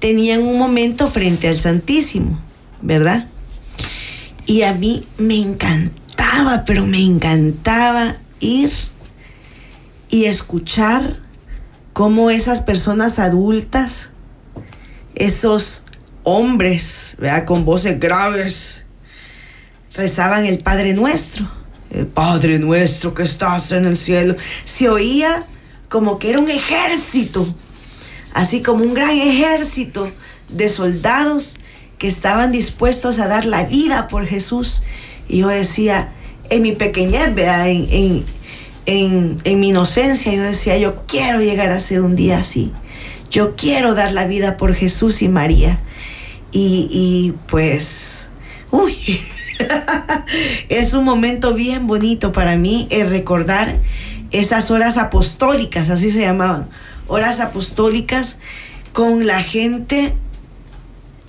tenían 0.00 0.42
un 0.42 0.58
momento 0.58 1.06
frente 1.06 1.46
al 1.46 1.56
Santísimo, 1.56 2.38
¿verdad? 2.82 3.28
Y 4.50 4.64
a 4.64 4.72
mí 4.72 5.06
me 5.16 5.36
encantaba, 5.36 6.64
pero 6.66 6.84
me 6.84 7.00
encantaba 7.00 8.16
ir 8.40 8.72
y 10.08 10.24
escuchar 10.24 11.20
cómo 11.92 12.30
esas 12.30 12.60
personas 12.60 13.20
adultas, 13.20 14.10
esos 15.14 15.84
hombres, 16.24 17.14
¿verdad? 17.20 17.44
con 17.44 17.64
voces 17.64 18.00
graves, 18.00 18.86
rezaban 19.94 20.44
el 20.44 20.58
Padre 20.58 20.94
Nuestro. 20.94 21.48
El 21.88 22.08
Padre 22.08 22.58
Nuestro 22.58 23.14
que 23.14 23.22
estás 23.22 23.70
en 23.70 23.84
el 23.84 23.96
cielo. 23.96 24.34
Se 24.64 24.88
oía 24.88 25.44
como 25.88 26.18
que 26.18 26.30
era 26.30 26.40
un 26.40 26.50
ejército, 26.50 27.46
así 28.34 28.62
como 28.62 28.82
un 28.82 28.94
gran 28.94 29.16
ejército 29.16 30.10
de 30.48 30.68
soldados 30.68 31.59
que 32.00 32.08
estaban 32.08 32.50
dispuestos 32.50 33.18
a 33.18 33.28
dar 33.28 33.44
la 33.44 33.64
vida 33.66 34.08
por 34.08 34.24
Jesús. 34.24 34.82
Y 35.28 35.40
yo 35.40 35.48
decía, 35.48 36.14
en 36.48 36.62
mi 36.62 36.72
pequeñez, 36.72 37.34
¿verdad? 37.34 37.68
En, 37.68 38.24
en, 38.86 39.36
en, 39.44 39.60
mi 39.60 39.68
inocencia, 39.68 40.32
yo 40.32 40.42
decía, 40.42 40.78
yo 40.78 41.04
quiero 41.06 41.42
llegar 41.42 41.70
a 41.70 41.78
ser 41.78 42.00
un 42.00 42.16
día 42.16 42.38
así. 42.38 42.72
Yo 43.30 43.54
quiero 43.54 43.94
dar 43.94 44.12
la 44.12 44.24
vida 44.24 44.56
por 44.56 44.74
Jesús 44.74 45.20
y 45.20 45.28
María. 45.28 45.78
Y, 46.52 46.88
y 46.90 47.34
pues, 47.48 48.30
uy, 48.70 48.96
es 50.70 50.94
un 50.94 51.04
momento 51.04 51.52
bien 51.52 51.86
bonito 51.86 52.32
para 52.32 52.56
mí 52.56 52.88
el 52.90 53.10
recordar 53.10 53.76
esas 54.30 54.70
horas 54.70 54.96
apostólicas, 54.96 55.90
así 55.90 56.10
se 56.10 56.22
llamaban, 56.22 56.66
horas 57.08 57.40
apostólicas 57.40 58.38
con 58.94 59.26
la 59.26 59.42
gente 59.42 60.14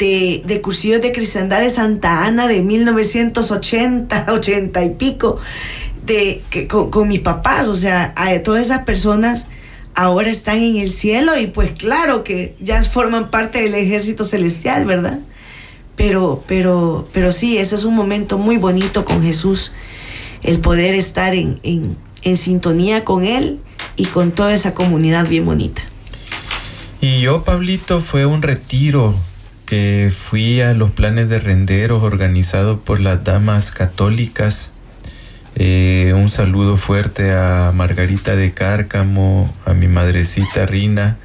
de, 0.02 0.42
de 0.46 0.62
Cursillos 0.62 1.00
de 1.00 1.12
Cristiandad 1.12 1.62
de 1.62 1.70
Santa 1.70 2.26
Ana 2.26 2.48
de 2.48 2.64
1980, 2.64 4.26
80 4.30 4.84
y 4.86 4.90
pico, 4.96 5.38
de, 6.04 6.42
que, 6.50 6.68
con, 6.68 7.08
mis 7.08 7.20
papás, 7.20 7.68
o 7.68 7.76
sea, 7.76 8.12
a 8.18 8.38
todas 8.40 8.64
esas 8.66 8.84
personas 8.84 9.46
ahora 9.94 10.32
están 10.32 10.58
en 10.58 10.78
el 10.78 10.92
cielo 10.92 11.38
y 11.38 11.48
pues 11.48 11.72
claro 11.72 12.24
que 12.24 12.56
ya 12.60 12.82
forman 12.82 13.30
parte 13.30 13.62
del 13.62 13.76
ejército 13.76 14.24
celestial, 14.24 14.86
¿verdad? 14.86 15.20
Pero, 15.96 16.44
pero, 16.48 17.08
pero 17.14 17.32
sí, 17.32 17.60
ese 17.60 17.76
es 17.76 17.84
un 17.84 17.94
momento 17.94 18.40
muy 18.40 18.58
bonito 18.58 19.06
con 19.06 19.22
Jesús, 19.22 19.72
el 20.42 20.58
poder 20.60 20.96
estar 20.96 21.36
en, 21.36 21.60
en, 21.62 21.96
en 22.24 22.38
sintonía 22.38 23.06
con 23.06 23.24
Él 23.24 23.60
y 23.98 24.06
con 24.06 24.32
toda 24.32 24.56
esa 24.56 24.74
comunidad 24.74 25.28
bien 25.28 25.46
bonita. 25.46 25.84
Y 27.02 27.22
yo, 27.22 27.44
Pablito, 27.44 28.02
fue 28.02 28.26
un 28.26 28.42
retiro 28.42 29.14
que 29.72 30.12
fui 30.14 30.60
a 30.60 30.74
los 30.74 30.92
planes 30.92 31.30
de 31.30 31.40
renderos 31.40 32.04
organizados 32.04 32.78
por 32.82 33.00
las 33.00 33.24
damas 33.24 33.72
católicas. 33.72 34.74
Eh, 35.56 36.12
un 36.14 36.30
saludo 36.30 36.76
fuerte 36.76 37.32
a 37.32 37.72
Margarita 37.74 38.36
de 38.36 38.54
Cárcamo, 38.54 39.50
a 39.66 39.74
mi 39.74 39.88
madrecita 39.88 40.66
Rina, 40.66 41.20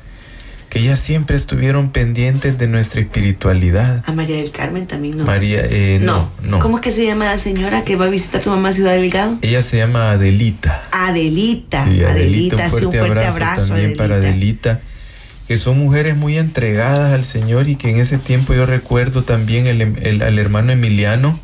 que 0.68 0.78
ellas 0.78 1.00
siempre 1.00 1.36
estuvieron 1.36 1.90
pendientes 1.90 2.56
de 2.56 2.68
nuestra 2.68 3.00
espiritualidad. 3.00 4.04
A 4.06 4.12
María 4.12 4.36
del 4.36 4.52
Carmen 4.52 4.86
también, 4.86 5.16
¿no? 5.16 5.24
María, 5.24 5.62
eh, 5.64 5.98
no, 6.00 6.30
no, 6.44 6.60
¿Cómo 6.60 6.76
es 6.76 6.84
que 6.84 6.92
se 6.92 7.04
llama 7.04 7.24
la 7.24 7.38
señora 7.38 7.82
que 7.82 7.96
va 7.96 8.04
a 8.04 8.10
visitar 8.10 8.42
a 8.42 8.44
tu 8.44 8.50
mamá 8.50 8.68
a 8.68 8.72
Ciudad 8.72 8.92
Delgado? 8.92 9.38
Ella 9.42 9.60
se 9.62 9.78
llama 9.78 10.12
Adelita. 10.12 10.84
Adelita. 10.92 11.84
Sí, 11.84 12.04
Adelita, 12.04 12.54
un 12.66 12.70
fuerte, 12.70 12.86
un 12.86 12.92
fuerte 12.92 13.26
abrazo, 13.26 13.44
abrazo. 13.44 13.66
también 13.72 13.96
para 13.96 14.14
Adelita, 14.14 14.82
que 15.48 15.58
son 15.58 15.78
mujeres 15.78 16.16
muy 16.16 16.38
entregadas 16.38 17.12
al 17.14 17.24
Señor 17.24 17.68
y 17.68 17.76
que 17.76 17.90
en 17.90 17.98
ese 17.98 18.18
tiempo 18.18 18.54
yo 18.54 18.66
recuerdo 18.66 19.22
también 19.22 19.66
el, 19.66 19.80
el- 20.02 20.22
al 20.22 20.38
hermano 20.38 20.72
Emiliano, 20.72 21.38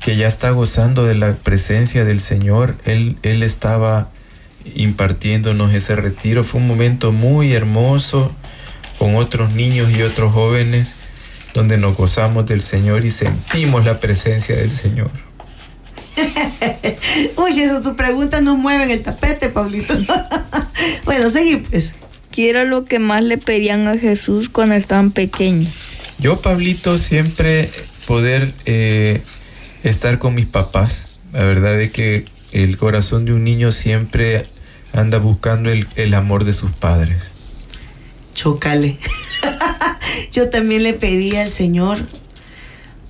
que 0.00 0.16
ya 0.16 0.26
está 0.28 0.50
gozando 0.50 1.04
de 1.04 1.14
la 1.14 1.34
presencia 1.36 2.04
del 2.04 2.20
Señor. 2.20 2.76
Él, 2.84 3.16
él 3.22 3.42
estaba 3.42 4.08
impartiéndonos 4.74 5.74
ese 5.74 5.94
retiro. 5.96 6.42
Fue 6.44 6.60
un 6.60 6.66
momento 6.66 7.12
muy 7.12 7.52
hermoso 7.52 8.32
con 8.98 9.16
otros 9.16 9.52
niños 9.52 9.90
y 9.90 10.02
otros 10.02 10.32
jóvenes 10.32 10.96
donde 11.54 11.76
nos 11.76 11.96
gozamos 11.96 12.46
del 12.46 12.62
Señor 12.62 13.04
y 13.04 13.10
sentimos 13.10 13.84
la 13.84 14.00
presencia 14.00 14.56
del 14.56 14.72
Señor. 14.72 15.10
Uy, 17.36 17.60
eso 17.60 17.80
tus 17.82 17.94
preguntas 17.94 18.42
no 18.42 18.56
mueven 18.56 18.90
el 18.90 19.02
tapete, 19.02 19.48
Pablito. 19.50 19.94
bueno, 21.04 21.30
seguí 21.30 21.56
pues. 21.56 21.92
¿Qué 22.32 22.48
era 22.48 22.64
lo 22.64 22.86
que 22.86 22.98
más 22.98 23.22
le 23.22 23.36
pedían 23.36 23.86
a 23.86 23.98
Jesús 23.98 24.48
cuando 24.48 24.74
estaban 24.74 25.10
pequeños? 25.10 25.68
Yo, 26.18 26.40
Pablito, 26.40 26.96
siempre 26.96 27.70
poder 28.06 28.54
eh, 28.64 29.20
estar 29.82 30.18
con 30.18 30.34
mis 30.34 30.46
papás. 30.46 31.08
La 31.34 31.44
verdad 31.44 31.78
es 31.78 31.90
que 31.90 32.24
el 32.52 32.78
corazón 32.78 33.26
de 33.26 33.34
un 33.34 33.44
niño 33.44 33.70
siempre 33.70 34.46
anda 34.94 35.18
buscando 35.18 35.70
el, 35.70 35.86
el 35.96 36.14
amor 36.14 36.44
de 36.44 36.54
sus 36.54 36.70
padres. 36.70 37.30
Chocale. 38.34 38.96
Yo 40.32 40.48
también 40.48 40.84
le 40.84 40.94
pedí 40.94 41.36
al 41.36 41.50
Señor 41.50 41.98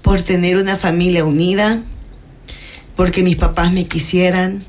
por 0.03 0.21
tener 0.21 0.57
una 0.57 0.75
familia 0.75 1.25
unida, 1.25 1.81
porque 2.97 3.23
mis 3.23 3.37
papás 3.37 3.73
me 3.73 3.87
quisieran, 3.87 4.65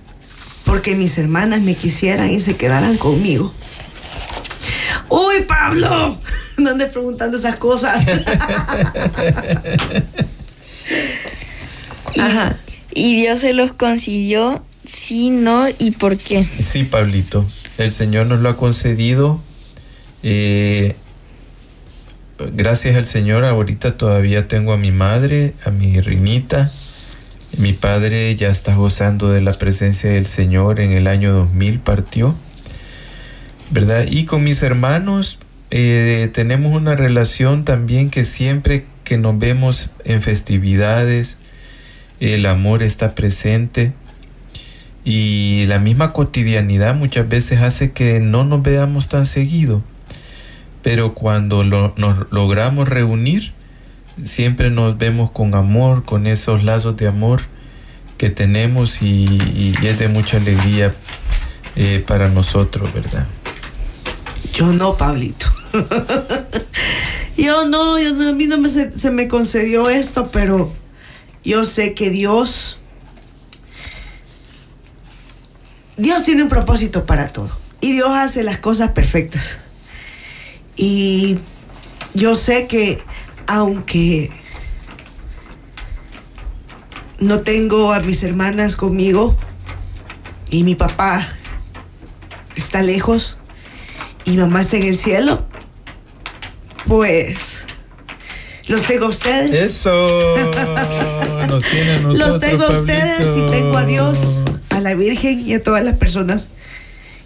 porque 0.63 0.94
mis 0.94 1.18
hermanas 1.18 1.62
me 1.62 1.74
quisieran 1.74 2.30
y 2.30 2.39
se 2.39 2.56
quedaran 2.56 2.98
conmigo. 2.98 3.52
Uy, 5.15 5.43
Pablo, 5.47 6.17
no 6.58 6.71
andes 6.71 6.91
preguntando 6.91 7.38
esas 7.38 7.58
cosas. 7.58 8.04
Ajá. 12.19 12.58
¿Y 12.95 13.15
Dios 13.17 13.38
se 13.41 13.54
los 13.54 13.73
consiguió? 13.73 14.63
Sí, 14.86 15.30
no, 15.30 15.67
¿y 15.69 15.91
por 15.91 16.17
qué? 16.17 16.47
Sí, 16.60 16.84
Pablito, 16.84 17.45
el 17.78 17.91
Señor 17.91 18.26
nos 18.26 18.39
lo 18.39 18.49
ha 18.49 18.58
concedido. 18.58 19.39
eh, 20.23 20.95
gracias 22.52 22.95
al 22.95 23.06
Señor, 23.06 23.45
ahorita 23.45 23.95
todavía 23.97 24.47
tengo 24.47 24.73
a 24.73 24.78
mi 24.78 24.91
madre, 24.91 25.54
a 25.63 25.69
mi 25.69 26.02
Rinita. 26.02 26.71
Mi 27.60 27.73
padre 27.73 28.36
ya 28.36 28.49
está 28.49 28.73
gozando 28.73 29.30
de 29.30 29.41
la 29.41 29.54
presencia 29.54 30.10
del 30.10 30.26
Señor. 30.26 30.80
En 30.80 30.91
el 30.91 31.06
año 31.06 31.34
2000 31.34 31.80
partió. 31.82 32.34
¿Verdad? 33.73 34.05
Y 34.09 34.25
con 34.25 34.43
mis 34.43 34.62
hermanos 34.62 35.39
eh, 35.71 36.29
tenemos 36.31 36.75
una 36.75 36.95
relación 36.95 37.65
también 37.65 38.09
que 38.12 38.23
siempre 38.23 38.86
que 39.03 39.17
nos 39.17 39.39
vemos 39.39 39.89
en 40.05 40.21
festividades, 40.21 41.39
el 42.19 42.45
amor 42.45 42.83
está 42.83 43.15
presente. 43.15 43.93
Y 45.05 45.65
la 45.67 45.79
misma 45.79 46.13
cotidianidad 46.13 46.95
muchas 46.95 47.27
veces 47.27 47.62
hace 47.62 47.91
que 47.91 48.19
no 48.19 48.45
nos 48.45 48.62
veamos 48.62 49.09
tan 49.09 49.25
seguido. 49.25 49.81
Pero 50.83 51.13
cuando 51.15 51.63
lo- 51.63 51.93
nos 51.97 52.31
logramos 52.31 52.88
reunir, 52.88 53.53
siempre 54.23 54.69
nos 54.69 54.97
vemos 54.97 55.31
con 55.31 55.55
amor, 55.55 56.05
con 56.05 56.27
esos 56.27 56.63
lazos 56.63 56.95
de 56.95 57.07
amor 57.07 57.41
que 58.17 58.29
tenemos 58.29 59.01
y, 59.01 59.73
es 59.83 59.97
de 59.99 60.07
mucha 60.07 60.38
alegría 60.38 60.93
eh, 61.75 62.03
para 62.05 62.29
nosotros, 62.29 62.93
¿verdad? 62.93 63.25
Yo 64.51 64.73
no, 64.73 64.97
Pablito. 64.97 65.47
yo 67.38 67.65
no, 67.65 67.99
yo 67.99 68.13
no, 68.13 68.29
a 68.29 68.34
mí 68.34 68.47
no 68.47 68.58
me, 68.58 68.69
se, 68.69 68.91
se 68.97 69.12
me 69.12 69.27
concedió 69.27 69.89
esto, 69.89 70.29
pero 70.32 70.71
yo 71.43 71.65
sé 71.65 71.93
que 71.93 72.10
Dios, 72.10 72.79
Dios 75.97 76.23
tiene 76.25 76.43
un 76.43 76.49
propósito 76.49 77.06
para 77.06 77.27
todo. 77.29 77.49
Y 77.82 77.93
Dios 77.93 78.10
hace 78.12 78.43
las 78.43 78.60
cosas 78.60 78.91
perfectas. 78.91 79.58
Y 80.75 81.39
yo 82.13 82.36
sé 82.36 82.67
que 82.67 83.03
aunque 83.47 84.32
no 87.19 87.41
tengo 87.41 87.93
a 87.93 87.99
mis 87.99 88.23
hermanas 88.23 88.75
conmigo 88.75 89.36
y 90.49 90.63
mi 90.63 90.75
papá 90.75 91.34
está 92.56 92.82
lejos, 92.82 93.38
y 94.25 94.38
mamá 94.38 94.62
está 94.62 94.77
en 94.77 94.83
el 94.83 94.97
cielo, 94.97 95.45
pues 96.88 97.65
los 98.67 98.83
tengo 98.83 99.05
a 99.05 99.09
ustedes. 99.09 99.51
Eso 99.51 100.36
nos 101.49 101.63
tiene 101.65 101.91
a 101.95 101.99
nosotros. 101.99 102.29
los 102.31 102.39
tengo 102.39 102.63
a 102.65 102.69
ustedes 102.69 103.38
y 103.38 103.45
tengo 103.47 103.77
a 103.77 103.86
Dios, 103.86 104.41
a 104.69 104.79
la 104.79 104.93
Virgen 104.95 105.39
y 105.47 105.53
a 105.53 105.62
todas 105.63 105.83
las 105.83 105.95
personas 105.95 106.49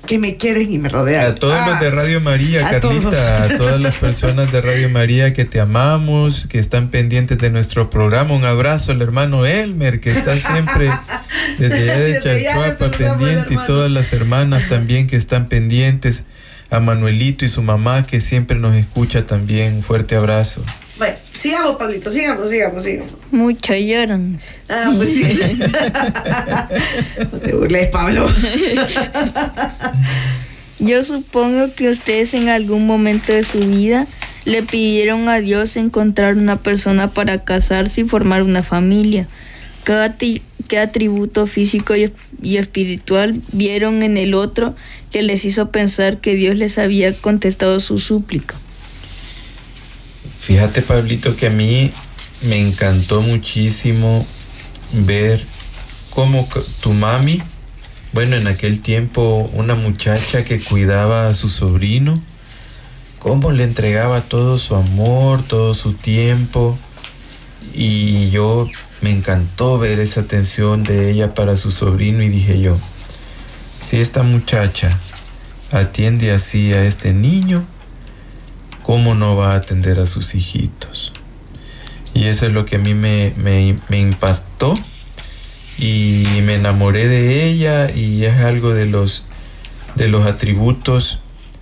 que 0.06 0.20
me 0.20 0.38
quieren 0.38 0.72
y 0.72 0.78
me 0.80 0.88
rodean. 0.88 1.26
A 1.26 1.36
todos 1.36 1.54
los 1.54 1.76
Ah, 1.76 1.80
de 1.82 1.92
Radio 1.92 2.22
María, 2.22 2.66
a 2.66 2.80
Carlita, 2.80 3.10
todos. 3.10 3.14
a 3.16 3.58
todas 3.58 3.82
las 3.82 3.96
personas 3.96 4.50
de 4.54 4.62
Radio 4.62 4.90
María 4.90 5.34
que 5.34 5.44
te 5.44 5.60
amamos, 5.60 6.48
que 6.50 6.60
están 6.60 6.90
pendientes 6.90 7.38
de 7.38 7.50
nuestro 7.50 7.90
programa. 7.90 8.34
Un 8.34 8.46
abrazo 8.46 8.94
al 8.94 9.02
hermano 9.02 9.46
Elmer, 9.46 10.00
que 10.00 10.12
está 10.12 10.38
siempre 10.38 10.90
desde 11.60 11.76
allá 11.92 12.00
de 12.00 12.22
Chalchuapa 12.22 12.92
pendiente, 12.98 13.54
y 13.54 13.58
todas 13.68 13.92
las 13.92 14.14
hermanas 14.14 14.70
también 14.70 15.08
que 15.08 15.18
están 15.18 15.50
pendientes. 15.50 16.24
A 16.70 16.80
Manuelito 16.80 17.46
y 17.46 17.48
su 17.48 17.62
mamá 17.62 18.06
que 18.06 18.20
siempre 18.20 18.60
nos 18.60 18.76
escucha 18.76 19.26
también. 19.26 19.76
Un 19.76 19.84
fuerte 19.84 20.16
abrazo. 20.16 20.64
Bueno, 20.98 21.16
sigamos, 21.32 21.78
Pablito, 21.78 22.10
sigamos, 22.10 22.50
sigamos, 22.50 22.84
sigamos. 22.84 23.12
Mucho 23.32 23.74
lloran. 23.76 24.40
Ah, 24.68 24.92
pues 24.96 25.10
sí. 25.10 25.24
no 27.32 27.40
te 27.40 27.54
burles, 27.54 27.88
Pablo. 27.88 28.28
Yo 30.80 31.04
supongo 31.04 31.74
que 31.74 31.90
ustedes 31.90 32.34
en 32.34 32.50
algún 32.50 32.86
momento 32.86 33.34
de 33.34 33.44
su 33.44 33.60
vida 33.60 34.08
le 34.46 34.64
pidieron 34.64 35.28
a 35.28 35.40
Dios 35.40 35.76
encontrar 35.76 36.38
una 36.38 36.58
persona 36.58 37.10
para 37.10 37.44
casarse 37.44 38.02
y 38.02 38.04
formar 38.06 38.44
una 38.44 38.64
familia. 38.64 39.28
¿Qué, 39.84 40.80
atributo 40.80 41.48
físico 41.48 41.96
y, 41.96 42.12
y 42.42 42.58
espiritual 42.58 43.42
vieron 43.52 44.04
en 44.04 44.18
el 44.18 44.34
otro 44.34 44.76
que 45.12 45.24
les 45.24 45.46
hizo 45.46 45.72
pensar 45.72 46.20
que 46.20 46.36
Dios 46.36 46.58
les 46.58 46.78
había 46.78 47.14
contestado 47.14 47.80
su 47.80 48.00
súplica? 48.00 48.56
Fíjate, 50.40 50.82
Pablito, 50.82 51.36
que 51.36 51.48
a 51.48 51.50
mí 51.50 51.92
me 52.42 52.60
encantó 52.60 53.22
muchísimo 53.22 54.26
ver 54.94 55.46
cómo 56.10 56.48
tu 56.82 56.94
mami, 56.94 57.42
bueno, 58.14 58.38
en 58.38 58.48
aquel 58.48 58.82
tiempo 58.82 59.50
una 59.54 59.76
muchacha 59.76 60.44
que 60.44 60.60
cuidaba 60.60 61.28
a 61.28 61.34
su 61.34 61.50
sobrino, 61.50 62.22
cómo 63.20 63.52
le 63.52 63.64
entregaba 63.64 64.22
todo 64.22 64.58
su 64.58 64.76
amor, 64.76 65.44
todo 65.44 65.74
su 65.74 65.94
tiempo. 65.94 66.78
Y 67.74 68.30
yo 68.30 68.68
me 69.02 69.12
encantó 69.12 69.78
ver 69.78 70.00
esa 70.00 70.22
atención 70.22 70.84
de 70.84 71.12
ella 71.12 71.36
para 71.36 71.58
su 71.58 71.70
sobrino 71.70 72.24
y 72.24 72.30
dije 72.30 72.60
yo, 72.62 72.78
si 73.80 73.98
esta 74.00 74.24
muchacha 74.24 74.98
atiende 75.72 76.32
así 76.32 76.74
a 76.74 76.84
este 76.84 77.14
niño, 77.14 77.66
¿cómo 78.84 79.16
no 79.16 79.36
va 79.36 79.54
a 79.54 79.58
atender 79.58 80.00
a 80.00 80.06
sus 80.06 80.34
hijitos? 80.36 81.12
Y 82.14 82.26
eso 82.26 82.48
es 82.48 82.54
lo 82.54 82.66
que 82.66 82.78
a 82.78 82.80
mí 82.80 82.94
me, 82.94 83.34
me- 83.38 84.00
impactó 84.00 84.78
y 85.78 86.26
me 86.44 86.56
enamoré 86.56 87.08
de 87.08 87.46
ella 87.48 87.92
y 87.92 88.24
es 88.26 88.38
algo 88.38 88.74
de 88.74 88.88
los, 88.88 89.26
de 89.96 90.08
los 90.08 90.26
atributos 90.26 91.20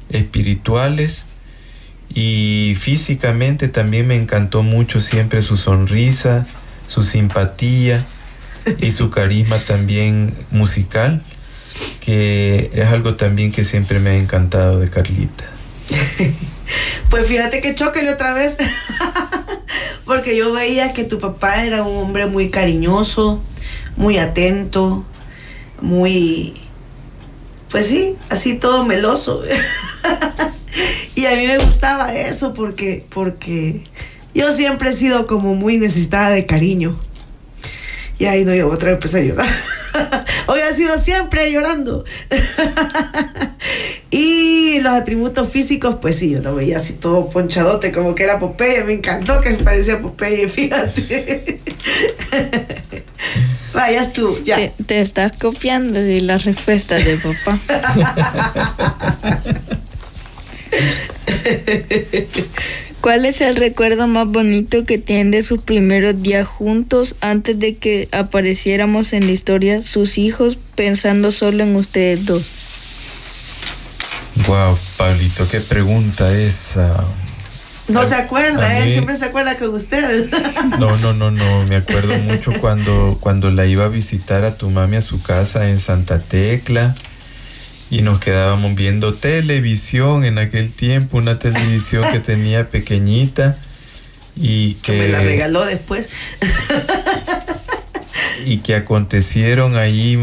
espirituales 0.10 1.26
y 2.14 2.76
físicamente 2.80 3.68
también 3.68 4.08
me 4.08 4.16
encantó 4.16 4.64
mucho 4.64 5.02
siempre 5.02 5.42
su 5.42 5.58
sonrisa, 5.58 6.48
su 6.88 7.04
simpatía 7.04 8.06
y 8.80 8.92
su 8.92 9.10
carisma 9.10 9.58
también 9.60 10.34
musical, 10.52 11.22
que 12.00 12.72
es 12.74 12.86
algo 12.86 13.16
también 13.16 13.52
que 13.52 13.64
siempre 13.64 14.00
me 14.00 14.12
ha 14.12 14.16
encantado 14.16 14.80
de 14.80 14.90
Carlita. 14.90 15.46
Pues 17.10 17.28
fíjate 17.28 17.62
que 17.62 17.76
chóquele 17.76 18.10
otra 18.12 18.34
vez. 18.34 18.58
Porque 20.06 20.36
yo 20.36 20.54
veía 20.54 20.94
que 20.94 21.04
tu 21.04 21.20
papá 21.20 21.64
era 21.64 21.84
un 21.84 21.98
hombre 21.98 22.26
muy 22.26 22.50
cariñoso, 22.50 23.42
muy 23.96 24.18
atento, 24.18 25.06
muy. 25.82 26.54
Pues 27.70 27.88
sí, 27.88 28.16
así 28.30 28.56
todo 28.56 28.86
meloso. 28.86 29.44
y 31.16 31.26
a 31.26 31.36
mí 31.36 31.48
me 31.48 31.58
gustaba 31.58 32.14
eso 32.14 32.54
porque, 32.54 33.06
porque 33.10 33.84
yo 34.34 34.52
siempre 34.52 34.92
he 34.92 34.94
sido 34.94 35.26
como 35.26 35.56
muy 35.56 35.78
necesitada 35.78 36.30
de 36.30 36.46
cariño. 36.46 36.98
Y 38.18 38.26
ahí 38.26 38.46
no, 38.46 38.54
yo 38.54 38.70
otra 38.70 38.90
vez 38.90 38.98
empecé 38.98 39.20
a 39.20 39.24
llorar. 39.24 40.25
Sido 40.76 40.98
siempre 40.98 41.52
llorando. 41.52 42.04
y 44.12 44.80
los 44.82 44.94
atributos 44.94 45.50
físicos, 45.50 45.96
pues 46.02 46.18
sí, 46.18 46.32
yo 46.32 46.42
lo 46.42 46.56
veía 46.56 46.78
así 46.78 46.94
todo 46.94 47.30
ponchadote, 47.30 47.92
como 47.92 48.16
que 48.16 48.24
era 48.24 48.40
Popeye. 48.40 48.84
Me 48.84 48.94
encantó 48.94 49.42
que 49.42 49.52
parecía 49.52 50.00
Popeye, 50.00 50.48
fíjate. 50.50 51.60
Vayas 53.74 54.14
tú, 54.14 54.40
ya. 54.44 54.56
Te, 54.56 54.74
te 54.86 55.02
estás 55.02 55.38
copiando 55.38 56.00
de 56.00 56.22
las 56.22 56.46
respuestas 56.46 57.04
de 57.04 57.18
papá. 57.18 57.60
¿Cuál 63.06 63.28
es 63.28 63.40
el 63.40 63.56
recuerdo 63.56 64.08
más 64.08 64.26
bonito 64.26 64.84
que 64.84 64.98
tienen 64.98 65.30
de 65.30 65.44
sus 65.44 65.62
primeros 65.62 66.24
días 66.24 66.48
juntos 66.48 67.16
antes 67.22 67.60
de 67.60 67.76
que 67.76 68.10
apareciéramos 68.12 69.14
en 69.14 69.28
la 69.28 69.32
historia 69.32 69.84
sus 69.84 70.18
hijos 70.18 70.58
pensando 70.74 71.32
solo 71.32 71.62
en 71.64 71.76
ustedes 71.76 72.26
dos? 72.26 72.42
Wow, 74.48 74.76
Pablito, 74.98 75.48
qué 75.48 75.62
pregunta 75.62 76.36
esa. 76.36 77.06
No 77.88 78.00
A- 78.00 78.06
se 78.08 78.16
acuerda, 78.16 78.76
él 78.80 78.86
mí- 78.86 78.92
siempre 78.94 79.16
se 79.20 79.26
acuerda 79.26 79.56
con 79.56 79.76
ustedes. 79.76 80.32
No, 80.80 80.98
no, 80.98 81.14
no, 81.14 81.30
no. 81.30 81.64
Me 81.68 81.76
acuerdo 81.76 82.18
mucho 82.18 82.54
cuando, 82.60 83.20
cuando 83.22 83.52
la 83.52 83.68
iba 83.68 83.86
a 83.86 83.90
visitar 83.90 84.46
a 84.46 84.58
tu 84.58 84.72
mami 84.72 84.96
a 84.96 85.02
su 85.02 85.22
casa 85.22 85.70
en 85.70 85.78
Santa 85.78 86.22
Tecla 86.24 86.96
y 87.98 88.02
nos 88.02 88.20
quedábamos 88.20 88.76
viendo 88.76 89.14
televisión 89.14 90.26
en 90.26 90.38
aquel 90.38 90.72
tiempo, 90.72 91.18
una 91.18 91.40
televisión 91.40 92.04
que 92.12 92.20
tenía 92.20 92.70
pequeñita 92.70 93.58
y 94.36 94.74
que 94.76 94.92
Me 94.94 95.08
la 95.08 95.22
regaló 95.22 95.64
después. 95.64 96.10
y 98.46 98.58
que 98.58 98.76
acontecieron 98.76 99.78
ahí 99.78 100.18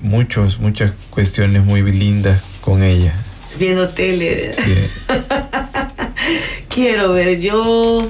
muchos, 0.00 0.60
muchas 0.60 0.92
cuestiones 1.10 1.64
muy 1.64 1.82
lindas 1.90 2.40
con 2.60 2.84
ella. 2.84 3.14
Viendo 3.58 3.88
tele. 3.88 4.52
Sí. 4.52 5.06
Quiero 6.68 7.12
ver, 7.14 7.40
yo. 7.40 8.08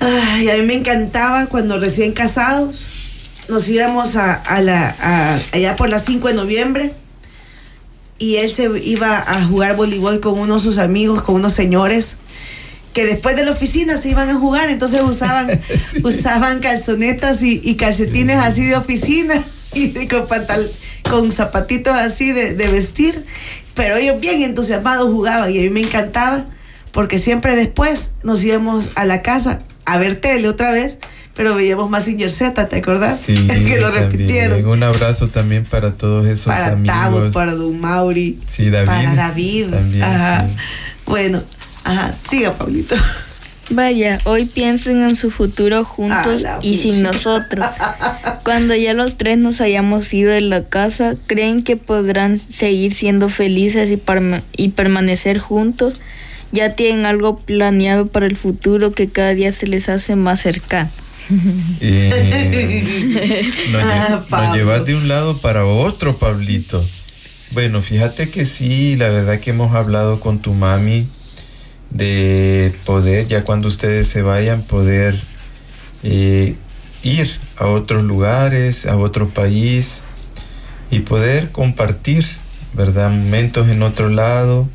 Ay, 0.00 0.50
a 0.50 0.56
mí 0.56 0.62
me 0.62 0.74
encantaba 0.74 1.46
cuando 1.46 1.78
recién 1.78 2.12
casados 2.12 2.86
nos 3.48 3.68
íbamos 3.68 4.16
a, 4.16 4.34
a 4.34 4.60
la, 4.60 4.96
a- 5.00 5.40
allá 5.52 5.76
por 5.76 5.88
las 5.88 6.04
5 6.06 6.28
de 6.28 6.34
noviembre 6.34 6.92
y 8.24 8.36
él 8.36 8.48
se 8.48 8.70
iba 8.82 9.18
a 9.18 9.44
jugar 9.44 9.76
voleibol 9.76 10.18
con 10.18 10.38
unos 10.38 10.62
de 10.62 10.70
sus 10.70 10.78
amigos, 10.78 11.20
con 11.20 11.34
unos 11.34 11.52
señores 11.52 12.16
que 12.94 13.04
después 13.04 13.36
de 13.36 13.44
la 13.44 13.50
oficina 13.50 13.98
se 13.98 14.08
iban 14.08 14.30
a 14.30 14.34
jugar, 14.36 14.70
entonces 14.70 15.02
usaban, 15.02 15.60
usaban 16.02 16.60
calzonetas 16.60 17.42
y, 17.42 17.60
y 17.62 17.74
calcetines 17.74 18.38
así 18.38 18.64
de 18.64 18.76
oficina 18.76 19.34
y 19.74 20.08
con 20.08 20.26
pantal, 20.26 20.70
con 21.02 21.30
zapatitos 21.32 21.94
así 21.94 22.32
de, 22.32 22.54
de 22.54 22.68
vestir, 22.68 23.26
pero 23.74 23.96
ellos 23.96 24.18
bien 24.20 24.42
entusiasmados 24.42 25.12
jugaban 25.12 25.50
y 25.50 25.58
a 25.58 25.60
mí 25.60 25.68
me 25.68 25.80
encantaba 25.80 26.46
porque 26.92 27.18
siempre 27.18 27.56
después 27.56 28.12
nos 28.22 28.42
íbamos 28.42 28.88
a 28.94 29.04
la 29.04 29.20
casa 29.20 29.60
a 29.84 29.98
ver 29.98 30.18
tele 30.18 30.48
otra 30.48 30.70
vez, 30.70 30.98
pero 31.34 31.54
veíamos 31.54 31.90
más 31.90 32.04
Z, 32.28 32.68
¿te 32.68 32.76
acordás? 32.76 33.20
Sí, 33.20 33.34
que 33.48 33.78
lo 33.80 33.90
también. 33.90 34.10
repitieron. 34.10 34.64
Un 34.66 34.82
abrazo 34.82 35.28
también 35.28 35.64
para 35.64 35.92
todos 35.94 36.26
esos 36.26 36.46
Para 36.46 36.68
amigos. 36.72 36.96
Tavo, 36.96 37.30
para 37.32 37.54
Don 37.54 37.80
Mauri. 37.80 38.38
Sí, 38.46 38.70
David. 38.70 38.86
Para 38.86 39.14
David. 39.14 39.70
También, 39.70 40.02
Ajá. 40.02 40.46
sí. 40.48 40.54
Bueno, 41.06 41.42
ajá, 41.84 42.14
siga, 42.28 42.52
Pablito. 42.52 42.94
Vaya, 43.70 44.18
hoy 44.24 44.44
piensen 44.44 45.00
en 45.02 45.16
su 45.16 45.30
futuro 45.30 45.84
juntos 45.86 46.44
Ah, 46.46 46.58
y 46.60 46.76
sin 46.76 47.02
nosotros. 47.02 47.64
Cuando 48.44 48.74
ya 48.74 48.92
los 48.92 49.16
tres 49.16 49.38
nos 49.38 49.62
hayamos 49.62 50.12
ido 50.12 50.30
de 50.32 50.42
la 50.42 50.64
casa, 50.64 51.14
¿creen 51.26 51.62
que 51.64 51.76
podrán 51.78 52.38
seguir 52.38 52.94
siendo 52.94 53.30
felices 53.30 53.90
y, 53.90 53.96
parma- 53.96 54.42
y 54.54 54.68
permanecer 54.70 55.38
juntos? 55.38 55.94
¿Ya 56.52 56.74
tienen 56.76 57.06
algo 57.06 57.36
planeado 57.38 58.06
para 58.06 58.26
el 58.26 58.36
futuro 58.36 58.92
que 58.92 59.08
cada 59.08 59.32
día 59.32 59.50
se 59.50 59.66
les 59.66 59.88
hace 59.88 60.14
más 60.14 60.40
cercano? 60.40 60.90
Eh, 61.80 63.52
nos, 63.72 63.82
Ah, 63.82 64.24
nos 64.30 64.56
llevas 64.56 64.84
de 64.84 64.94
un 64.94 65.08
lado 65.08 65.36
para 65.38 65.64
otro, 65.64 66.16
Pablito. 66.16 66.84
Bueno, 67.52 67.80
fíjate 67.82 68.30
que 68.30 68.46
sí, 68.46 68.96
la 68.96 69.08
verdad 69.08 69.38
que 69.40 69.50
hemos 69.50 69.74
hablado 69.74 70.20
con 70.20 70.40
tu 70.40 70.52
mami 70.54 71.06
de 71.90 72.74
poder, 72.84 73.26
ya 73.28 73.44
cuando 73.44 73.68
ustedes 73.68 74.08
se 74.08 74.22
vayan, 74.22 74.62
poder 74.62 75.18
eh, 76.02 76.56
ir 77.02 77.30
a 77.56 77.66
otros 77.66 78.02
lugares, 78.02 78.86
a 78.86 78.96
otro 78.96 79.28
país 79.28 80.02
y 80.90 81.00
poder 81.00 81.50
compartir, 81.52 82.26
¿verdad? 82.74 83.10
Momentos 83.10 83.68
en 83.68 83.82
otro 83.82 84.08
lado, 84.08 84.68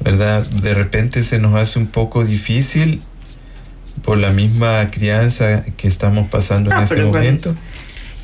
¿verdad? 0.00 0.44
De 0.46 0.74
repente 0.74 1.22
se 1.22 1.38
nos 1.38 1.54
hace 1.54 1.78
un 1.78 1.86
poco 1.86 2.24
difícil 2.24 3.00
por 4.02 4.18
la 4.18 4.30
misma 4.30 4.88
crianza 4.90 5.64
que 5.76 5.88
estamos 5.88 6.28
pasando 6.28 6.70
Ah, 6.72 6.78
en 6.78 6.82
este 6.84 6.94
pero 6.96 7.10
cuando- 7.10 7.26
momento. 7.28 7.54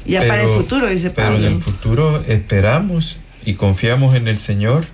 Ya 0.07 0.21
para 0.21 0.41
el 0.43 0.47
Pero- 0.49 0.59
futuro, 0.59 0.87
dice 0.89 1.11
Pero 1.11 1.31
Pablo. 1.31 1.47
en 1.47 1.53
el 1.53 1.61
futuro 1.61 2.25
esperamos 2.29 3.17
y 3.45 3.55
confiamos 3.55 4.15
en 4.15 4.29
el 4.29 4.39
Señor 4.39 4.85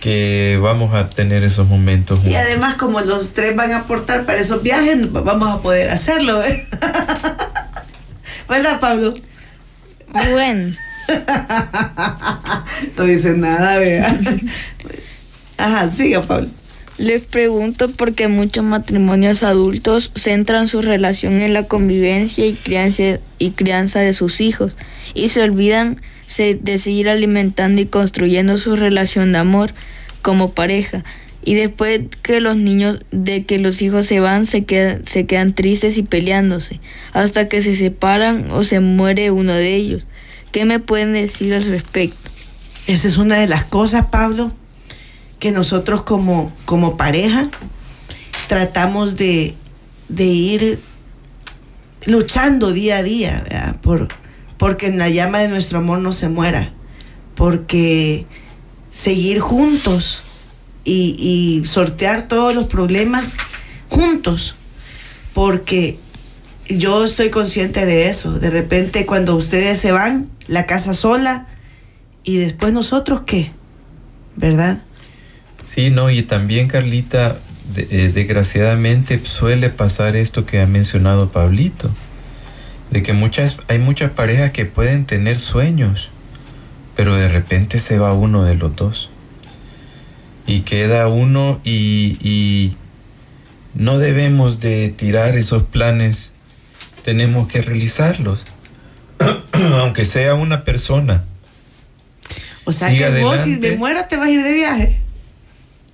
que 0.00 0.58
vamos 0.62 0.94
a 0.94 1.10
tener 1.10 1.42
esos 1.44 1.66
momentos. 1.68 2.18
Y 2.20 2.22
juntos. 2.24 2.40
además, 2.40 2.74
como 2.76 3.00
los 3.00 3.34
tres 3.34 3.54
van 3.56 3.72
a 3.72 3.78
aportar 3.80 4.24
para 4.24 4.38
esos 4.38 4.62
viajes, 4.62 5.10
vamos 5.12 5.48
a 5.48 5.60
poder 5.62 5.90
hacerlo. 5.90 6.42
¿eh? 6.42 6.62
¿Verdad, 8.48 8.78
Pablo? 8.80 9.14
Bueno, 10.12 10.74
No 12.96 13.04
dice 13.04 13.30
nada, 13.34 13.78
vea. 13.78 14.14
Ajá, 15.58 15.90
siga, 15.92 16.22
Pablo. 16.22 16.48
Les 17.02 17.24
pregunto 17.24 17.90
por 17.90 18.14
qué 18.14 18.28
muchos 18.28 18.62
matrimonios 18.62 19.42
adultos 19.42 20.12
centran 20.14 20.68
su 20.68 20.82
relación 20.82 21.40
en 21.40 21.52
la 21.52 21.64
convivencia 21.64 22.46
y 22.46 22.54
crianza, 22.54 23.18
y 23.40 23.50
crianza 23.50 23.98
de 23.98 24.12
sus 24.12 24.40
hijos 24.40 24.76
y 25.12 25.26
se 25.26 25.42
olvidan 25.42 26.00
de 26.38 26.78
seguir 26.78 27.08
alimentando 27.08 27.82
y 27.82 27.86
construyendo 27.86 28.56
su 28.56 28.76
relación 28.76 29.32
de 29.32 29.38
amor 29.38 29.72
como 30.22 30.52
pareja. 30.52 31.04
Y 31.44 31.54
después 31.54 32.02
que 32.22 32.40
los 32.40 32.56
niños, 32.56 33.00
de 33.10 33.46
que 33.46 33.58
los 33.58 33.82
hijos 33.82 34.06
se 34.06 34.20
van, 34.20 34.46
se 34.46 34.64
quedan, 34.64 35.04
se 35.04 35.26
quedan 35.26 35.54
tristes 35.54 35.98
y 35.98 36.04
peleándose, 36.04 36.78
hasta 37.12 37.48
que 37.48 37.60
se 37.62 37.74
separan 37.74 38.52
o 38.52 38.62
se 38.62 38.78
muere 38.78 39.32
uno 39.32 39.54
de 39.54 39.74
ellos. 39.74 40.06
¿Qué 40.52 40.64
me 40.64 40.78
pueden 40.78 41.14
decir 41.14 41.52
al 41.52 41.64
respecto? 41.64 42.30
Esa 42.86 43.08
es 43.08 43.18
una 43.18 43.40
de 43.40 43.48
las 43.48 43.64
cosas, 43.64 44.06
Pablo, 44.06 44.52
que 45.42 45.50
nosotros 45.50 46.02
como, 46.02 46.52
como 46.66 46.96
pareja 46.96 47.50
tratamos 48.46 49.16
de, 49.16 49.56
de 50.08 50.24
ir 50.24 50.78
luchando 52.06 52.72
día 52.72 52.98
a 52.98 53.02
día. 53.02 53.76
Por, 53.82 54.06
porque 54.56 54.86
en 54.86 54.98
la 54.98 55.08
llama 55.08 55.40
de 55.40 55.48
nuestro 55.48 55.78
amor 55.78 55.98
no 55.98 56.12
se 56.12 56.28
muera, 56.28 56.72
porque 57.34 58.24
seguir 58.90 59.40
juntos 59.40 60.22
y, 60.84 61.16
y 61.18 61.66
sortear 61.66 62.28
todos 62.28 62.54
los 62.54 62.68
problemas 62.68 63.34
juntos, 63.88 64.54
porque 65.34 65.98
yo 66.68 67.04
estoy 67.04 67.30
consciente 67.30 67.84
de 67.84 68.08
eso. 68.08 68.38
De 68.38 68.48
repente 68.48 69.06
cuando 69.06 69.34
ustedes 69.34 69.76
se 69.76 69.90
van, 69.90 70.30
la 70.46 70.66
casa 70.66 70.94
sola, 70.94 71.48
y 72.22 72.36
después 72.36 72.72
nosotros 72.72 73.22
qué, 73.26 73.50
¿verdad? 74.36 74.84
Sí, 75.64 75.90
no, 75.90 76.10
y 76.10 76.22
también 76.22 76.68
Carlita, 76.68 77.36
de- 77.74 77.86
eh, 77.90 78.12
desgraciadamente 78.12 79.20
suele 79.24 79.70
pasar 79.70 80.16
esto 80.16 80.44
que 80.44 80.60
ha 80.60 80.66
mencionado 80.66 81.30
Pablito, 81.30 81.90
de 82.90 83.02
que 83.02 83.12
muchas, 83.12 83.56
hay 83.68 83.78
muchas 83.78 84.10
parejas 84.10 84.50
que 84.50 84.66
pueden 84.66 85.06
tener 85.06 85.38
sueños, 85.38 86.10
pero 86.94 87.16
de 87.16 87.28
repente 87.28 87.78
se 87.78 87.98
va 87.98 88.12
uno 88.12 88.44
de 88.44 88.54
los 88.54 88.74
dos. 88.76 89.10
Y 90.46 90.60
queda 90.60 91.06
uno 91.08 91.60
y, 91.64 92.18
y 92.20 92.76
no 93.74 93.98
debemos 93.98 94.60
de 94.60 94.88
tirar 94.90 95.36
esos 95.36 95.62
planes, 95.62 96.32
tenemos 97.04 97.48
que 97.48 97.62
realizarlos, 97.62 98.42
aunque 99.74 100.04
sea 100.04 100.34
una 100.34 100.64
persona. 100.64 101.24
O 102.64 102.72
sea 102.72 102.88
que 102.98 103.04
vos 103.22 103.36
si 103.44 103.50
me 103.58 103.76
muero 103.76 104.00
te 104.08 104.16
vas 104.16 104.26
a 104.26 104.30
ir 104.30 104.42
de 104.42 104.52
viaje. 104.52 105.01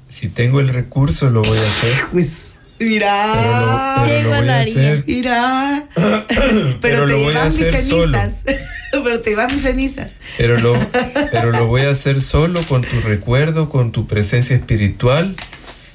Si 0.09 0.29
tengo 0.29 0.61
el 0.61 0.68
recurso 0.68 1.31
lo 1.31 1.42
voy 1.42 1.59
a 1.59 1.62
hacer. 1.62 1.94
Pues 2.12 2.53
Pero 2.79 2.90
mira, 2.90 3.27
lo, 3.27 4.05
pero 4.05 4.07
Qué 4.07 4.07
lo 4.07 4.07
voy 4.07 4.14
a 4.14 4.21
igualaría. 4.21 4.73
hacer. 4.73 5.05
mira. 5.07 5.85
Pero, 5.97 6.79
Pero 6.81 7.07
te 7.07 7.18
llevan 7.18 7.47
mis 7.49 7.66
cenizas. 7.71 8.35
pero 8.92 9.21
te 9.21 9.31
llevan 9.31 9.53
mis 9.53 9.62
cenizas. 9.62 10.11
Pero 10.38 10.59
lo, 10.61 10.73
pero 11.33 11.53
lo 11.53 11.66
voy 11.66 11.83
a 11.83 11.90
hacer 11.90 12.21
solo 12.23 12.62
con 12.62 12.83
tu 12.83 13.01
recuerdo, 13.01 13.68
con 13.68 13.92
tu 13.92 14.07
presencia 14.07 14.57
espiritual. 14.57 15.37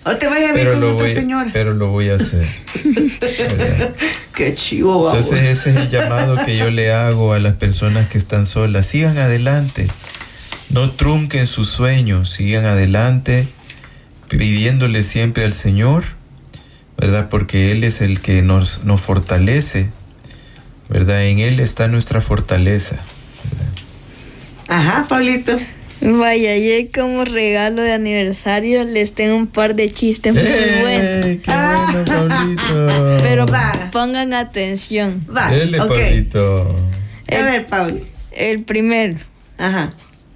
O 0.06 0.15
te 0.17 0.28
vayas 0.28 0.52
a 0.52 0.54
ver 0.54 0.67
Pero 0.67 0.80
con 0.80 0.84
otra 0.91 1.06
voy, 1.06 1.13
señora. 1.15 1.49
pero 1.54 1.73
lo 1.73 1.88
voy 1.88 2.10
a 2.10 2.15
hacer. 2.15 2.45
Qué 4.36 4.54
chivo, 4.56 5.04
babos. 5.06 5.26
Entonces 5.26 5.49
ese 5.60 5.69
es 5.71 5.76
el 5.78 5.89
llamado 5.89 6.36
que 6.45 6.58
yo 6.58 6.69
le 6.69 6.91
hago 6.91 7.34
a 7.34 7.39
las 7.39 7.54
personas 7.56 8.10
que 8.10 8.17
están 8.17 8.45
solas. 8.45 8.86
Sigan 8.86 9.17
adelante. 9.17 9.88
No 10.69 10.91
trunquen 10.91 11.47
sus 11.47 11.69
sueños. 11.69 12.30
Sigan 12.30 12.65
adelante 12.65 13.47
pidiéndole 14.38 15.04
siempre 15.04 15.43
al 15.43 15.54
Señor, 15.54 16.04
¿verdad? 16.98 17.30
Porque 17.30 17.72
Él 17.72 17.84
es 17.84 18.02
el 18.02 18.19
que 18.19 18.41
nos, 18.41 18.84
nos 18.84 19.02
fortalece, 19.02 19.89
¿verdad? 20.89 21.24
En 21.26 21.39
Él 21.39 21.60
está 21.60 21.88
nuestra 21.88 22.22
fortaleza. 22.22 22.98
Ajá, 24.67 25.06
Pablito. 25.08 25.58
Vaya, 26.02 26.58
y 26.58 26.88
como 26.88 27.24
regalo 27.24 27.82
de 27.82 27.93
aniversario 27.93 28.84
les 28.84 29.13
tengo 29.13 29.38
un 29.38 29.48
par 29.48 29.74
de 29.76 29.89
chistes 29.89 30.34
muy 30.34 30.43
buenos. 30.43 31.26
¡Eh, 31.26 31.39
¡Qué 31.41 31.52
bueno, 31.52 32.28
Pablito! 32.28 33.17
Pero 33.22 33.46
Va. 33.46 33.72
pongan 33.91 34.34
atención. 34.34 35.22
Va, 35.36 35.50
Dele, 35.50 35.80
ok. 35.80 35.88
Pablito. 35.89 36.76
A 37.32 37.41
ver, 37.41 37.65
Pablo. 37.67 38.02
El 38.32 38.63
primero, 38.65 39.17
Ajá. 39.58 39.93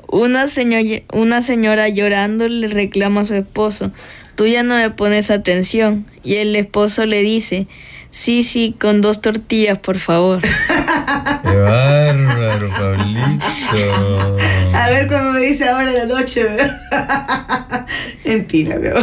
Una, 0.08 0.46
señor- 0.48 1.04
una 1.13 1.41
señora 1.41 1.89
llorando 1.89 2.48
le 2.48 2.67
reclama 2.67 3.22
a 3.22 3.26
su 3.26 3.36
esposo, 3.36 3.91
tú 4.36 4.48
ya 4.48 4.63
no 4.63 4.76
me 4.76 4.89
pones 4.89 5.32
atención. 5.32 6.06
Y 6.24 6.36
el 6.36 6.56
esposo 6.56 7.06
le 7.06 7.22
dice, 7.22 7.67
sí, 8.10 8.43
sí, 8.43 8.76
con 8.80 9.02
dos 9.02 9.22
tortillas, 9.22 9.78
por 9.80 10.00
favor. 10.00 10.41
¡Qué 10.41 11.56
bárbaro, 11.56 12.70
Pablito! 12.70 14.38
A 14.74 14.89
ver 14.89 15.08
cómo 15.08 15.32
me 15.32 15.41
dice 15.41 15.67
ahora 15.67 15.89
en 15.89 15.96
la 15.96 16.06
noche. 16.06 16.46
Mentira, 18.26 18.78
veo. 18.78 18.96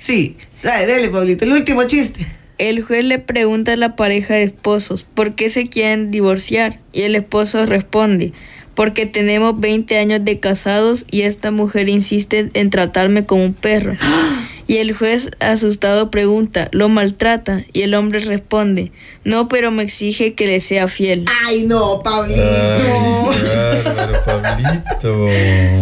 Sí, 0.00 0.36
dale, 0.62 0.86
dale, 0.86 1.08
Pablito. 1.10 1.44
El 1.44 1.52
último 1.52 1.84
chiste. 1.84 2.26
El 2.58 2.82
juez 2.82 3.04
le 3.04 3.18
pregunta 3.18 3.72
a 3.72 3.76
la 3.76 3.96
pareja 3.96 4.34
de 4.34 4.44
esposos 4.44 5.04
por 5.04 5.34
qué 5.34 5.48
se 5.48 5.68
quieren 5.68 6.10
divorciar 6.10 6.78
y 6.92 7.02
el 7.02 7.14
esposo 7.16 7.64
responde, 7.66 8.32
porque 8.74 9.06
tenemos 9.06 9.58
20 9.58 9.98
años 9.98 10.24
de 10.24 10.40
casados 10.40 11.04
y 11.10 11.22
esta 11.22 11.50
mujer 11.50 11.88
insiste 11.88 12.50
en 12.54 12.70
tratarme 12.70 13.26
como 13.26 13.44
un 13.44 13.54
perro. 13.54 13.96
Y 14.68 14.78
el 14.78 14.94
juez 14.94 15.30
asustado 15.40 16.10
pregunta, 16.10 16.68
¿lo 16.70 16.88
maltrata? 16.88 17.64
Y 17.72 17.82
el 17.82 17.94
hombre 17.94 18.20
responde, 18.20 18.92
no, 19.22 19.48
pero 19.48 19.70
me 19.70 19.82
exige 19.82 20.34
que 20.34 20.46
le 20.46 20.60
sea 20.60 20.88
fiel. 20.88 21.26
Ay, 21.44 21.64
no, 21.64 22.00
Pablito. 22.02 22.40
Ay, 22.40 23.82
bárbaro, 23.84 24.24
Pablito. 24.24 25.26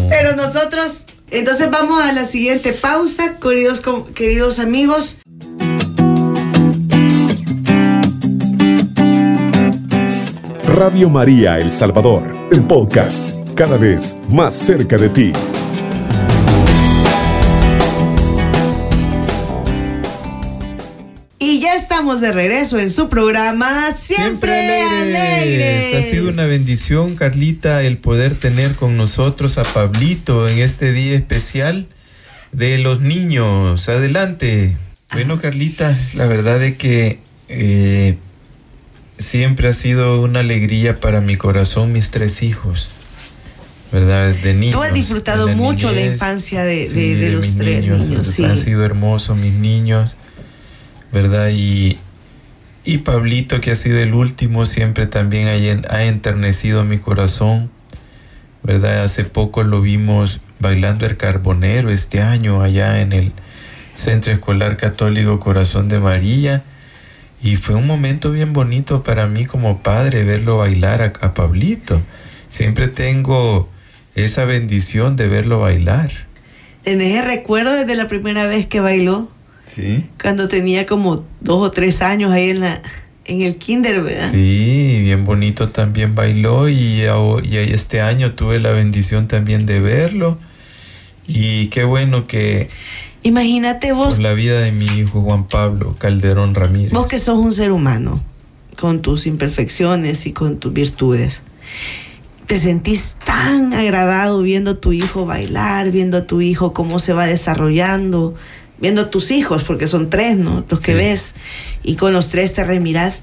Pero 0.08 0.34
nosotros, 0.34 1.04
entonces 1.30 1.70
vamos 1.70 2.02
a 2.02 2.10
la 2.12 2.24
siguiente 2.24 2.72
pausa, 2.72 3.38
queridos, 3.38 3.82
queridos 4.14 4.58
amigos. 4.58 5.18
Radio 10.80 11.10
María 11.10 11.58
El 11.58 11.70
Salvador, 11.70 12.48
el 12.50 12.62
podcast, 12.62 13.28
cada 13.54 13.76
vez 13.76 14.16
más 14.30 14.54
cerca 14.54 14.96
de 14.96 15.10
ti. 15.10 15.32
Y 21.38 21.60
ya 21.60 21.74
estamos 21.74 22.22
de 22.22 22.32
regreso 22.32 22.78
en 22.78 22.88
su 22.88 23.10
programa 23.10 23.92
Siempre, 23.92 24.80
alegres. 24.80 25.96
Ha 25.96 26.08
sido 26.08 26.30
una 26.30 26.46
bendición, 26.46 27.14
Carlita, 27.14 27.82
el 27.82 27.98
poder 27.98 28.34
tener 28.34 28.74
con 28.74 28.96
nosotros 28.96 29.58
a 29.58 29.64
Pablito 29.64 30.48
en 30.48 30.60
este 30.60 30.94
día 30.94 31.14
especial 31.14 31.88
de 32.52 32.78
los 32.78 33.02
niños. 33.02 33.86
Adelante. 33.90 34.78
Bueno, 35.12 35.38
Carlita, 35.42 35.94
la 36.14 36.26
verdad 36.26 36.62
es 36.62 36.78
que 36.78 37.18
eh, 37.48 38.16
siempre 39.20 39.68
ha 39.68 39.72
sido 39.72 40.20
una 40.20 40.40
alegría 40.40 40.98
para 41.00 41.20
mi 41.20 41.36
corazón 41.36 41.92
mis 41.92 42.10
tres 42.10 42.42
hijos. 42.42 42.90
¿Verdad? 43.92 44.34
De 44.34 44.54
niños. 44.54 44.76
Tú 44.76 44.82
has 44.82 44.94
disfrutado 44.94 45.48
mucho 45.48 45.88
la 45.88 45.94
niñez. 45.96 46.12
infancia 46.12 46.62
de- 46.64 46.76
de- 46.76 46.88
Sí, 46.88 47.14
de 47.14 47.30
los 47.32 47.44
mis 47.46 47.56
tres 47.58 47.88
niños, 47.88 48.26
sí. 48.26 48.44
Han 48.44 48.56
sido 48.56 48.84
hermosos 48.84 49.36
mis 49.36 49.52
niños. 49.52 50.16
¿verdad? 51.12 51.48
Y, 51.52 51.98
y 52.84 52.98
Pablito, 52.98 53.60
que 53.60 53.72
ha 53.72 53.74
sido 53.74 53.98
el 53.98 54.14
último, 54.14 54.64
siempre 54.64 55.06
también 55.06 55.48
ha, 55.48 55.92
ha 55.92 56.04
enternecido 56.04 56.84
mi 56.84 56.98
corazón, 56.98 57.68
¿verdad? 58.62 59.02
Hace 59.02 59.24
poco 59.24 59.64
lo 59.64 59.80
vimos 59.80 60.40
bailando 60.60 61.06
el 61.06 61.16
carbonero 61.16 61.90
este 61.90 62.22
año 62.22 62.62
allá 62.62 63.00
en 63.00 63.12
el 63.12 63.32
Centro 63.96 64.32
Escolar 64.32 64.76
Católico 64.76 65.40
Corazón 65.40 65.88
de 65.88 65.98
María. 65.98 66.62
Y 67.42 67.56
fue 67.56 67.74
un 67.74 67.86
momento 67.86 68.32
bien 68.32 68.52
bonito 68.52 69.02
para 69.02 69.26
mí 69.26 69.46
como 69.46 69.82
padre 69.82 70.24
verlo 70.24 70.58
bailar 70.58 71.02
a, 71.02 71.26
a 71.26 71.34
Pablito. 71.34 72.02
Siempre 72.48 72.88
tengo 72.88 73.68
esa 74.14 74.44
bendición 74.44 75.16
de 75.16 75.28
verlo 75.28 75.60
bailar. 75.60 76.10
¿Tenés 76.82 77.18
el 77.18 77.24
recuerdo 77.24 77.72
desde 77.72 77.94
la 77.94 78.08
primera 78.08 78.46
vez 78.46 78.66
que 78.66 78.80
bailó? 78.80 79.30
¿Sí? 79.64 80.06
Cuando 80.20 80.48
tenía 80.48 80.84
como 80.84 81.24
dos 81.40 81.62
o 81.62 81.70
tres 81.70 82.02
años 82.02 82.30
ahí 82.32 82.50
en 82.50 82.60
la, 82.60 82.82
en 83.24 83.42
el 83.42 83.56
kinder, 83.56 84.02
¿verdad? 84.02 84.30
Sí, 84.30 84.98
bien 85.00 85.24
bonito 85.24 85.68
también 85.70 86.14
bailó 86.14 86.68
y, 86.68 87.04
y 87.44 87.56
este 87.56 88.00
año 88.00 88.32
tuve 88.32 88.58
la 88.58 88.72
bendición 88.72 89.28
también 89.28 89.64
de 89.64 89.80
verlo. 89.80 90.38
Y 91.26 91.68
qué 91.68 91.84
bueno 91.84 92.26
que... 92.26 92.68
Imagínate 93.22 93.92
vos... 93.92 94.14
Por 94.14 94.22
la 94.22 94.34
vida 94.34 94.60
de 94.60 94.72
mi 94.72 94.86
hijo 94.86 95.20
Juan 95.20 95.44
Pablo 95.44 95.94
Calderón 95.98 96.54
Ramírez. 96.54 96.92
Vos 96.92 97.06
que 97.06 97.18
sos 97.18 97.38
un 97.38 97.52
ser 97.52 97.70
humano, 97.70 98.22
con 98.78 99.02
tus 99.02 99.26
imperfecciones 99.26 100.26
y 100.26 100.32
con 100.32 100.58
tus 100.58 100.72
virtudes. 100.72 101.42
Te 102.46 102.58
sentís 102.58 103.14
tan 103.24 103.74
agradado 103.74 104.42
viendo 104.42 104.72
a 104.72 104.74
tu 104.74 104.92
hijo 104.92 105.26
bailar, 105.26 105.90
viendo 105.90 106.16
a 106.16 106.26
tu 106.26 106.40
hijo 106.40 106.72
cómo 106.72 106.98
se 106.98 107.12
va 107.12 107.26
desarrollando, 107.26 108.34
viendo 108.80 109.02
a 109.02 109.10
tus 109.10 109.30
hijos, 109.30 109.62
porque 109.62 109.86
son 109.86 110.10
tres, 110.10 110.36
¿no? 110.36 110.64
Los 110.68 110.80
que 110.80 110.94
ves, 110.94 111.34
y 111.82 111.96
con 111.96 112.12
los 112.12 112.30
tres 112.30 112.54
te 112.54 112.64
remirás. 112.64 113.22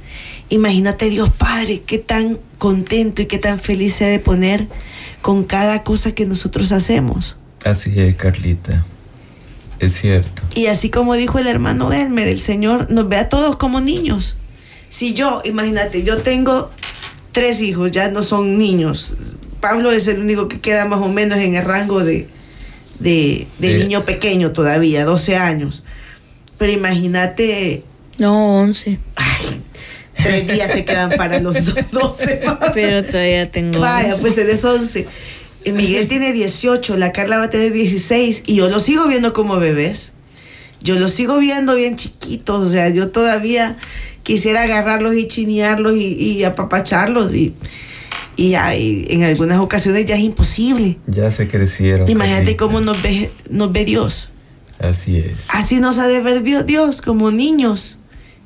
Imagínate 0.49 1.09
Dios 1.09 1.29
Padre, 1.31 1.81
qué 1.85 1.97
tan 1.97 2.39
contento 2.57 3.21
y 3.23 3.25
qué 3.25 3.39
tan 3.39 3.59
feliz 3.59 3.95
se 3.95 4.05
ha 4.05 4.09
de 4.09 4.19
poner 4.19 4.67
con 5.21 5.43
cada 5.43 5.83
cosa 5.83 6.13
que 6.13 6.25
nosotros 6.25 6.71
hacemos. 6.71 7.35
Así 7.65 7.99
es, 7.99 8.15
Carlita. 8.15 8.85
Es 9.79 9.93
cierto. 9.93 10.41
Y 10.55 10.67
así 10.67 10.89
como 10.89 11.13
dijo 11.13 11.39
el 11.39 11.47
hermano 11.47 11.91
Elmer, 11.93 12.27
el 12.27 12.39
Señor 12.39 12.89
nos 12.89 13.07
ve 13.07 13.17
a 13.17 13.29
todos 13.29 13.57
como 13.57 13.79
niños. 13.81 14.37
Si 14.89 15.13
yo, 15.13 15.41
imagínate, 15.45 16.03
yo 16.03 16.21
tengo 16.21 16.71
tres 17.31 17.61
hijos, 17.61 17.91
ya 17.91 18.09
no 18.09 18.23
son 18.23 18.57
niños. 18.57 19.13
Pablo 19.61 19.91
es 19.91 20.07
el 20.07 20.19
único 20.19 20.47
que 20.47 20.59
queda 20.59 20.85
más 20.85 21.01
o 21.01 21.09
menos 21.09 21.39
en 21.39 21.55
el 21.55 21.63
rango 21.63 22.03
de, 22.03 22.27
de, 22.99 23.47
niño 23.59 24.05
pequeño 24.05 24.51
todavía, 24.51 25.05
12 25.05 25.35
años. 25.35 25.83
Pero 26.57 26.71
imagínate. 26.71 27.83
No, 28.17 28.59
11. 28.59 28.97
Ay, 29.15 29.61
tres 30.15 30.47
días 30.47 30.71
te 30.71 30.85
quedan 30.85 31.11
para 31.11 31.39
los 31.39 31.55
12. 31.91 32.41
Pero 32.73 33.03
todavía 33.03 33.51
tengo. 33.51 33.79
Vaya, 33.79 34.15
pues 34.19 34.35
tenés 34.35 34.63
11. 34.65 35.07
Miguel 35.71 36.07
tiene 36.09 36.33
18, 36.33 36.97
la 36.97 37.11
Carla 37.11 37.37
va 37.37 37.45
a 37.45 37.49
tener 37.49 37.71
16 37.71 38.43
y 38.45 38.55
yo 38.55 38.69
los 38.69 38.83
sigo 38.83 39.07
viendo 39.07 39.33
como 39.33 39.57
bebés. 39.57 40.13
Yo 40.81 40.95
los 40.95 41.11
sigo 41.11 41.39
viendo 41.39 41.75
bien 41.75 41.95
chiquitos, 41.95 42.67
o 42.67 42.69
sea, 42.69 42.89
yo 42.89 43.09
todavía 43.09 43.77
quisiera 44.23 44.63
agarrarlos 44.63 45.15
y 45.15 45.27
chinearlos 45.27 45.95
y, 45.97 46.43
apapacharlos 46.43 47.33
y, 47.33 47.55
y, 48.35 48.53
en 48.53 49.23
algunas 49.23 49.59
ocasiones 49.59 50.05
ya 50.05 50.15
es 50.15 50.21
imposible. 50.21 50.97
Ya 51.07 51.31
se 51.31 51.47
crecieron. 51.47 52.07
Imagínate 52.09 52.55
cómo 52.55 52.79
nos 52.79 53.01
ve, 53.01 53.31
nos 53.49 53.71
ve 53.71 53.85
Dios. 53.85 54.29
Así 54.79 55.17
es. 55.17 55.47
Así 55.49 55.79
nos 55.79 55.97
ha 55.97 56.07
de 56.07 56.21
ver 56.21 56.43
Dios 56.65 57.01
como 57.01 57.31
niños. 57.31 57.97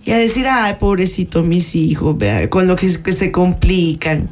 Y 0.05 0.11
a 0.11 0.17
decir, 0.17 0.47
ay, 0.47 0.77
pobrecito 0.79 1.43
mis 1.43 1.75
hijos, 1.75 2.17
vea, 2.17 2.49
con 2.49 2.67
lo 2.67 2.75
que 2.75 2.89
se 2.89 3.31
complican 3.31 4.31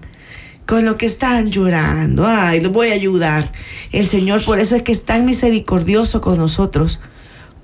con 0.69 0.85
lo 0.85 0.97
que 0.97 1.07
están 1.07 1.49
llorando. 1.49 2.27
Ay, 2.27 2.61
los 2.61 2.71
voy 2.71 2.89
a 2.89 2.93
ayudar. 2.93 3.51
El 3.91 4.05
Señor 4.05 4.45
por 4.45 4.59
eso 4.59 4.75
es 4.75 4.83
que 4.83 4.91
es 4.91 5.03
tan 5.03 5.25
misericordioso 5.25 6.21
con 6.21 6.37
nosotros, 6.37 6.99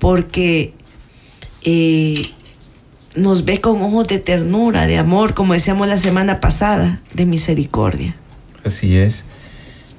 porque 0.00 0.74
eh, 1.62 2.26
nos 3.14 3.44
ve 3.44 3.60
con 3.60 3.80
ojos 3.80 4.08
de 4.08 4.18
ternura, 4.18 4.88
de 4.88 4.98
amor, 4.98 5.34
como 5.34 5.52
decíamos 5.52 5.86
la 5.86 5.98
semana 5.98 6.40
pasada, 6.40 7.00
de 7.14 7.26
misericordia. 7.26 8.16
Así 8.64 8.96
es. 8.96 9.24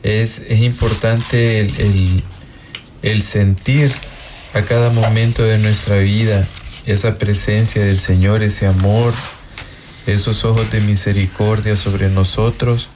Es, 0.03 0.39
es 0.39 0.59
importante 0.59 1.61
el, 1.61 2.25
el 3.03 3.21
sentir 3.23 3.89
a 4.53 4.63
cada 4.63 4.89
momento 4.89 5.43
de 5.43 5.59
nuestra 5.59 5.99
vida 5.99 6.45
esa 6.85 7.17
presencia 7.17 7.85
del 7.85 7.99
Señor, 7.99 8.43
ese 8.43 8.67
amor, 8.67 9.13
esos 10.07 10.43
ojos 10.43 10.69
de 10.71 10.81
misericordia 10.81 11.77
sobre 11.77 12.09
nosotros 12.09 12.89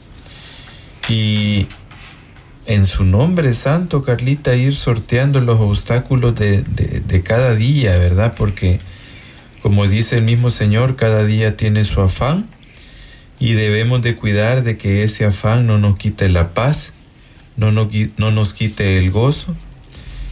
y 1.10 1.68
en 2.66 2.86
su 2.86 3.04
nombre 3.04 3.54
santo, 3.54 4.04
Carlita, 4.04 4.56
ir 4.56 4.76
sorteando 4.76 5.42
los 5.42 5.60
obstáculos 5.60 6.36
de, 6.36 7.22
cada 7.24 7.56
día, 7.56 7.98
¿verdad? 7.98 8.34
Porque, 8.38 8.80
como 9.62 9.88
dice 9.88 10.18
el 10.18 10.24
mismo 10.24 10.52
Señor, 10.52 10.96
cada 10.96 11.26
día 11.26 11.58
tiene 11.58 11.84
su 11.86 12.02
afán 12.02 12.48
y 13.40 13.54
debemos 13.54 14.02
de 14.02 14.16
cuidar 14.16 14.64
de 14.64 14.78
que 14.78 15.04
ese 15.04 15.26
afán 15.26 15.66
no 15.66 15.80
nos 15.80 15.98
quite 15.98 16.30
la 16.30 16.54
paz, 16.54 16.94
no 17.58 17.72
nos, 17.72 17.88
no 18.18 18.32
nos 18.32 18.54
quite 18.54 18.98
el 18.98 19.12
gozo 19.12 19.56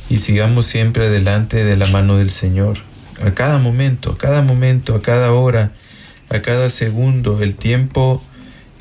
y 0.10 0.17
sigamos 0.17 0.65
siempre 0.65 1.08
adelante 1.08 1.63
de 1.63 1.77
la 1.77 1.88
mano 1.88 2.17
del 2.17 2.32
Señor. 2.32 2.79
A 3.21 3.32
cada 3.32 3.58
momento, 3.58 4.13
a 4.13 4.17
cada 4.17 4.41
momento, 4.41 4.95
a 4.95 5.01
cada 5.01 5.34
hora, 5.34 5.71
a 6.29 6.39
cada 6.41 6.69
segundo, 6.69 7.41
el 7.41 7.55
tiempo 7.55 8.23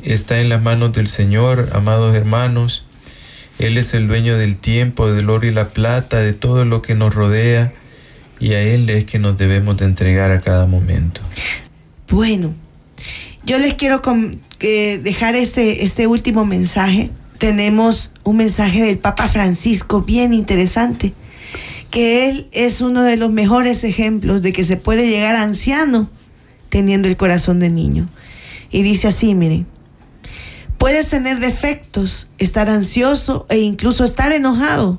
está 0.03 0.41
en 0.41 0.49
las 0.49 0.63
manos 0.63 0.93
del 0.93 1.09
Señor, 1.09 1.71
amados 1.73 2.15
hermanos. 2.15 2.85
Él 3.59 3.77
es 3.77 3.95
el 3.95 4.07
dueño 4.07 4.37
del 4.37 4.57
tiempo, 4.57 5.11
del 5.13 5.31
oro 5.31 5.47
y 5.47 5.51
la 5.51 5.71
plata, 5.71 6.19
de 6.19 6.33
todo 6.33 6.65
lo 6.65 6.81
que 6.83 6.95
nos 6.95 7.15
rodea, 7.15 7.73
y 8.39 8.53
a 8.53 8.63
Él 8.63 8.89
es 8.91 9.05
que 9.05 9.19
nos 9.19 9.37
debemos 9.37 9.77
de 9.77 9.87
entregar 9.87 10.31
a 10.31 10.41
cada 10.41 10.67
momento. 10.67 11.21
Bueno, 12.09 12.55
yo 13.45 13.59
les 13.59 13.75
quiero 13.75 14.01
dejar 14.61 15.35
este, 15.35 15.85
este 15.85 16.07
último 16.07 16.45
mensaje. 16.45 17.11
Tenemos 17.39 18.13
un 18.23 18.37
mensaje 18.37 18.83
del 18.83 18.99
Papa 18.99 19.27
Francisco 19.29 20.03
bien 20.03 20.33
interesante, 20.33 21.13
que 21.91 22.29
Él 22.29 22.49
es 22.53 22.81
uno 22.81 23.03
de 23.03 23.17
los 23.17 23.33
mejores 23.33 23.83
ejemplos 23.83 24.43
de 24.43 24.53
que 24.53 24.63
se 24.63 24.77
puede 24.77 25.09
llegar 25.09 25.35
anciano 25.35 26.09
teniendo 26.69 27.09
el 27.09 27.17
corazón 27.17 27.59
de 27.59 27.71
niño. 27.71 28.09
Y 28.71 28.83
dice 28.83 29.09
así, 29.09 29.35
miren, 29.35 29.67
Puedes 30.79 31.09
tener 31.09 31.41
defectos, 31.41 32.29
estar 32.39 32.71
ansioso 32.71 33.47
e 33.51 33.59
incluso 33.59 34.05
estar 34.05 34.33
enojado, 34.33 34.99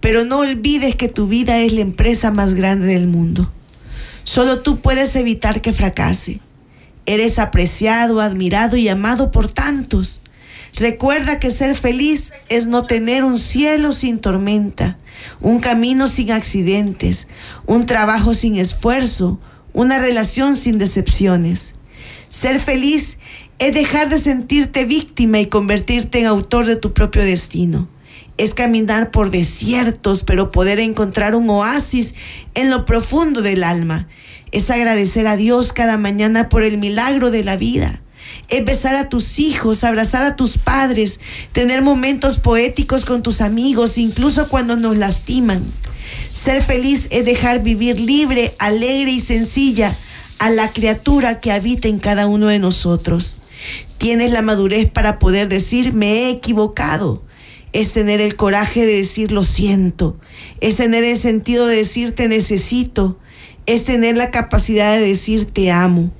pero 0.00 0.24
no 0.24 0.38
olvides 0.38 0.94
que 0.94 1.08
tu 1.08 1.26
vida 1.26 1.58
es 1.58 1.72
la 1.72 1.80
empresa 1.80 2.30
más 2.30 2.54
grande 2.54 2.86
del 2.86 3.08
mundo. 3.08 3.50
Solo 4.22 4.60
tú 4.60 4.80
puedes 4.80 5.16
evitar 5.16 5.60
que 5.60 5.72
fracase. 5.72 6.40
Eres 7.04 7.38
apreciado, 7.40 8.20
admirado 8.20 8.76
y 8.76 8.88
amado 8.88 9.32
por 9.32 9.50
tantos. 9.50 10.20
Recuerda 10.76 11.40
que 11.40 11.50
ser 11.50 11.74
feliz 11.74 12.32
es 12.48 12.66
no 12.68 12.84
tener 12.84 13.24
un 13.24 13.38
cielo 13.38 13.92
sin 13.92 14.20
tormenta, 14.20 14.98
un 15.40 15.58
camino 15.58 16.06
sin 16.06 16.30
accidentes, 16.30 17.26
un 17.66 17.86
trabajo 17.86 18.34
sin 18.34 18.54
esfuerzo, 18.56 19.40
una 19.72 19.98
relación 19.98 20.54
sin 20.54 20.78
decepciones. 20.78 21.74
Ser 22.28 22.60
feliz 22.60 23.18
es 23.58 23.74
dejar 23.74 24.08
de 24.08 24.20
sentirte 24.20 24.84
víctima 24.84 25.40
y 25.40 25.46
convertirte 25.46 26.20
en 26.20 26.26
autor 26.26 26.66
de 26.66 26.76
tu 26.76 26.92
propio 26.92 27.24
destino. 27.24 27.88
Es 28.36 28.54
caminar 28.54 29.10
por 29.10 29.32
desiertos, 29.32 30.22
pero 30.22 30.52
poder 30.52 30.78
encontrar 30.78 31.34
un 31.34 31.50
oasis 31.50 32.14
en 32.54 32.70
lo 32.70 32.84
profundo 32.84 33.42
del 33.42 33.64
alma. 33.64 34.06
Es 34.52 34.70
agradecer 34.70 35.26
a 35.26 35.36
Dios 35.36 35.72
cada 35.72 35.98
mañana 35.98 36.48
por 36.48 36.62
el 36.62 36.78
milagro 36.78 37.32
de 37.32 37.42
la 37.42 37.56
vida. 37.56 38.00
Es 38.48 38.64
besar 38.64 38.94
a 38.94 39.08
tus 39.08 39.40
hijos, 39.40 39.82
abrazar 39.82 40.22
a 40.22 40.36
tus 40.36 40.56
padres, 40.56 41.18
tener 41.50 41.82
momentos 41.82 42.38
poéticos 42.38 43.04
con 43.04 43.24
tus 43.24 43.40
amigos, 43.40 43.98
incluso 43.98 44.48
cuando 44.48 44.76
nos 44.76 44.96
lastiman. 44.96 45.64
Ser 46.30 46.62
feliz 46.62 47.08
es 47.10 47.24
dejar 47.24 47.62
vivir 47.62 47.98
libre, 47.98 48.54
alegre 48.60 49.10
y 49.10 49.20
sencilla 49.20 49.96
a 50.38 50.50
la 50.50 50.68
criatura 50.68 51.40
que 51.40 51.50
habita 51.50 51.88
en 51.88 51.98
cada 51.98 52.26
uno 52.26 52.46
de 52.46 52.60
nosotros. 52.60 53.37
Tienes 53.98 54.30
la 54.30 54.42
madurez 54.42 54.88
para 54.88 55.18
poder 55.18 55.48
decir 55.48 55.92
me 55.92 56.20
he 56.20 56.30
equivocado. 56.30 57.24
Es 57.72 57.92
tener 57.92 58.20
el 58.20 58.36
coraje 58.36 58.86
de 58.86 58.94
decir 58.94 59.32
lo 59.32 59.42
siento. 59.42 60.16
Es 60.60 60.76
tener 60.76 61.02
el 61.02 61.18
sentido 61.18 61.66
de 61.66 61.76
decir 61.76 62.14
te 62.14 62.28
necesito. 62.28 63.18
Es 63.66 63.84
tener 63.84 64.16
la 64.16 64.30
capacidad 64.30 64.94
de 64.94 65.00
decir 65.00 65.46
te 65.46 65.72
amo. 65.72 66.12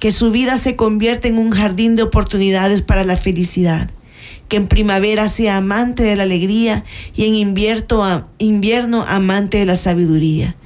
Que 0.00 0.10
su 0.10 0.30
vida 0.30 0.56
se 0.56 0.74
convierta 0.74 1.28
en 1.28 1.36
un 1.36 1.50
jardín 1.50 1.96
de 1.96 2.02
oportunidades 2.02 2.80
para 2.80 3.04
la 3.04 3.18
felicidad. 3.18 3.90
Que 4.48 4.56
en 4.56 4.66
primavera 4.66 5.28
sea 5.28 5.58
amante 5.58 6.04
de 6.04 6.16
la 6.16 6.22
alegría 6.22 6.82
y 7.14 7.26
en 7.26 7.34
invierno, 7.34 8.26
invierno 8.38 9.04
amante 9.06 9.58
de 9.58 9.66
la 9.66 9.76
sabiduría. 9.76 10.56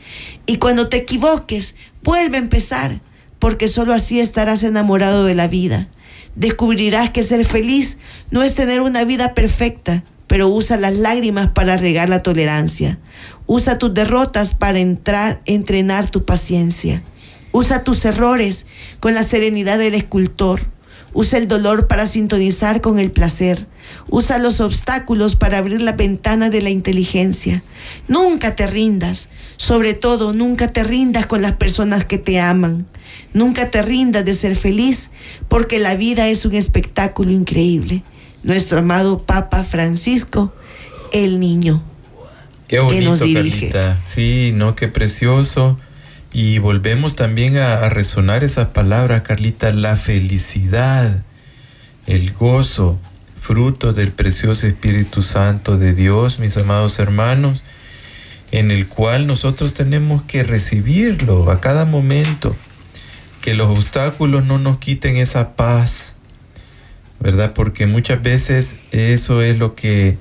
Y 0.47 0.59
cuando 0.59 0.89
te 0.89 0.99
equivoques, 0.99 1.75
vuelve 2.05 2.37
a 2.37 2.41
empezar, 2.41 3.01
porque 3.41 3.67
sólo 3.67 3.93
así 3.93 4.21
estarás 4.21 4.63
enamorado 4.63 5.25
de 5.25 5.35
la 5.35 5.49
vida 5.49 5.89
descubrirás 6.35 7.11
que 7.11 7.23
ser 7.23 7.45
feliz 7.45 7.99
no 8.31 8.43
es 8.43 8.55
tener 8.55 8.81
una 8.81 9.05
vida 9.05 9.35
perfecta, 9.35 10.05
pero 10.27 10.49
usa 10.49 10.77
las 10.77 10.97
lágrimas 10.97 11.51
para 11.51 11.77
regar 11.77 12.09
la 12.09 12.23
tolerancia. 12.23 12.99
Usa 13.47 13.79
tus 13.79 13.93
derrotas 13.93 14.55
para 14.55 14.79
entrenar 14.79 16.11
tu 16.11 16.25
paciencia. 16.25 17.03
Usa 17.53 17.85
tus 17.85 18.05
errores 18.07 18.67
con 18.99 19.15
la 19.15 19.25
serenidad 19.25 19.79
del 19.79 19.95
escultor. 19.95 20.61
Usa 21.13 21.39
el 21.39 21.49
dolor 21.49 21.87
para 21.87 22.07
sintonizar 22.07 22.81
con 22.81 22.99
el 22.99 23.11
placer. 23.11 23.67
Usa 24.09 24.39
los 24.39 24.61
obstáculos 24.61 25.37
para 25.37 25.59
abrir 25.59 25.83
la 25.83 25.93
ventana 25.93 26.49
de 26.49 26.63
la 26.63 26.71
inteligencia. 26.71 27.63
Nunca 28.09 28.57
te 28.57 28.67
rindas. 28.67 29.29
Sobre 29.59 29.93
todo, 29.93 30.33
nunca 30.33 30.69
te 30.73 30.83
rindas 30.83 31.27
con 31.27 31.43
las 31.43 31.53
personas 31.53 32.07
que 32.07 32.17
te 32.17 32.41
aman. 32.41 32.87
Nunca 33.33 33.71
te 33.71 33.83
rindas 33.83 34.25
de 34.25 34.35
ser 34.35 34.57
feliz, 34.57 35.11
porque 35.49 35.79
la 35.79 35.95
vida 35.95 36.29
es 36.29 36.45
un 36.45 36.55
espectáculo 36.55 37.31
increíble. 37.31 38.03
Nuestro 38.43 38.81
amado 38.81 39.19
Papa 39.19 39.65
Francisco, 39.65 40.53
el 41.13 41.41
niño. 41.41 41.83
Qué 42.69 42.81
bonito, 42.81 43.11
nos 43.11 43.21
dirige. 43.21 43.71
Carlita. 43.71 44.01
Sí, 44.05 44.53
no, 44.55 44.75
qué 44.75 44.89
precioso. 44.89 45.79
Y 46.33 46.59
volvemos 46.59 47.17
también 47.17 47.59
a, 47.59 47.75
a 47.75 47.89
resonar 47.91 48.43
esas 48.43 48.69
palabras, 48.69 49.23
Carlita, 49.23 49.71
la 49.73 49.97
felicidad, 49.97 51.23
el 52.07 52.33
gozo, 52.33 52.99
fruto 53.43 53.93
del 53.93 54.13
precioso 54.13 54.69
Espíritu 54.69 55.21
Santo 55.21 55.77
de 55.77 55.95
Dios, 55.95 56.39
mis 56.39 56.57
amados 56.57 57.01
hermanos, 57.01 57.65
en 58.53 58.71
el 58.71 58.87
cual 58.87 59.27
nosotros 59.27 59.75
tenemos 59.75 60.23
que 60.23 60.45
recibirlo 60.45 61.51
a 61.51 61.61
cada 61.61 61.85
momento, 61.85 62.55
que 63.43 63.53
los 63.53 63.69
obstáculos 63.69 64.47
no 64.47 64.59
nos 64.59 64.79
quiten 64.79 65.17
esa 65.17 65.55
paz, 65.55 66.17
¿verdad? 67.21 67.53
Porque 67.53 67.87
muchas 67.87 68.23
veces 68.23 68.77
eso 68.93 69.43
es 69.43 69.59
lo 69.59 69.75
que 69.75 70.17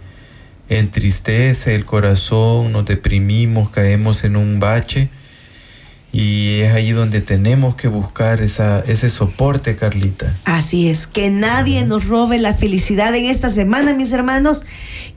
entristece 0.68 1.76
el 1.76 1.86
corazón, 1.86 2.74
nos 2.74 2.86
deprimimos, 2.86 3.70
caemos 3.70 4.26
en 4.26 4.36
un 4.36 4.60
bache 4.60 5.10
y 6.14 6.60
es 6.62 6.74
ahí 6.74 6.92
donde 6.92 7.22
tenemos 7.22 7.76
que 7.76 7.88
buscar 7.88 8.42
esa, 8.42 8.82
ese 8.82 9.10
soporte, 9.10 9.78
Carlita. 9.78 10.36
Así 10.44 10.90
es, 10.90 11.08
que 11.08 11.30
nadie 11.30 11.86
nos 11.86 12.08
robe 12.08 12.38
la 12.38 12.54
felicidad 12.54 13.16
en 13.16 13.26
esta 13.26 13.50
semana, 13.50 13.94
mis 13.94 14.12
hermanos. 14.12 14.66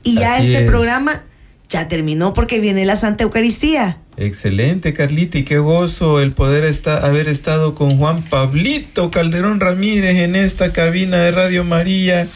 Y 0.03 0.15
ya 0.15 0.37
este 0.37 0.65
programa 0.65 1.23
ya 1.67 1.87
terminó 1.89 2.33
porque 2.33 2.59
viene 2.59 2.85
la 2.85 2.95
Santa 2.95 3.23
Eucaristía. 3.25 3.97
Excelente, 4.17 4.93
Carlita, 4.93 5.39
y 5.39 5.43
qué 5.43 5.57
gozo 5.57 6.21
el 6.21 6.31
poder 6.31 6.63
haber 7.01 7.27
estado 7.27 7.75
con 7.75 7.97
Juan 7.97 8.23
Pablito 8.23 9.11
Calderón 9.11 9.59
Ramírez 9.59 10.17
en 10.17 10.37
esta 10.37 10.71
cabina 10.71 11.17
de 11.17 11.31
Radio 11.31 11.65
María. 11.65 12.27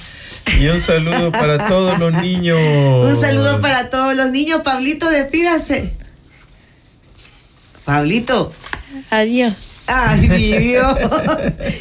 Y 0.59 0.67
un 0.67 0.79
saludo 0.81 1.31
para 1.31 1.69
todos 1.69 1.97
los 1.99 2.13
niños. 2.21 2.59
Un 2.59 3.15
saludo 3.15 3.61
para 3.61 3.89
todos 3.89 4.15
los 4.15 4.29
niños. 4.31 4.61
Pablito, 4.61 5.09
despídase. 5.09 5.93
Pablito. 7.85 8.51
Adiós. 9.09 9.53
Ay, 9.87 10.27
Dios. 10.27 10.97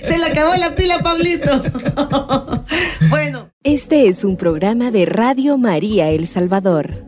Se 0.02 0.16
le 0.16 0.26
acabó 0.26 0.54
la 0.56 0.74
pila, 0.76 1.00
Pablito. 1.00 1.62
bueno. 3.10 3.50
Este 3.64 4.08
es 4.08 4.22
un 4.22 4.36
programa 4.36 4.90
de 4.92 5.06
Radio 5.06 5.58
María 5.58 6.10
El 6.10 6.26
Salvador. 6.26 7.07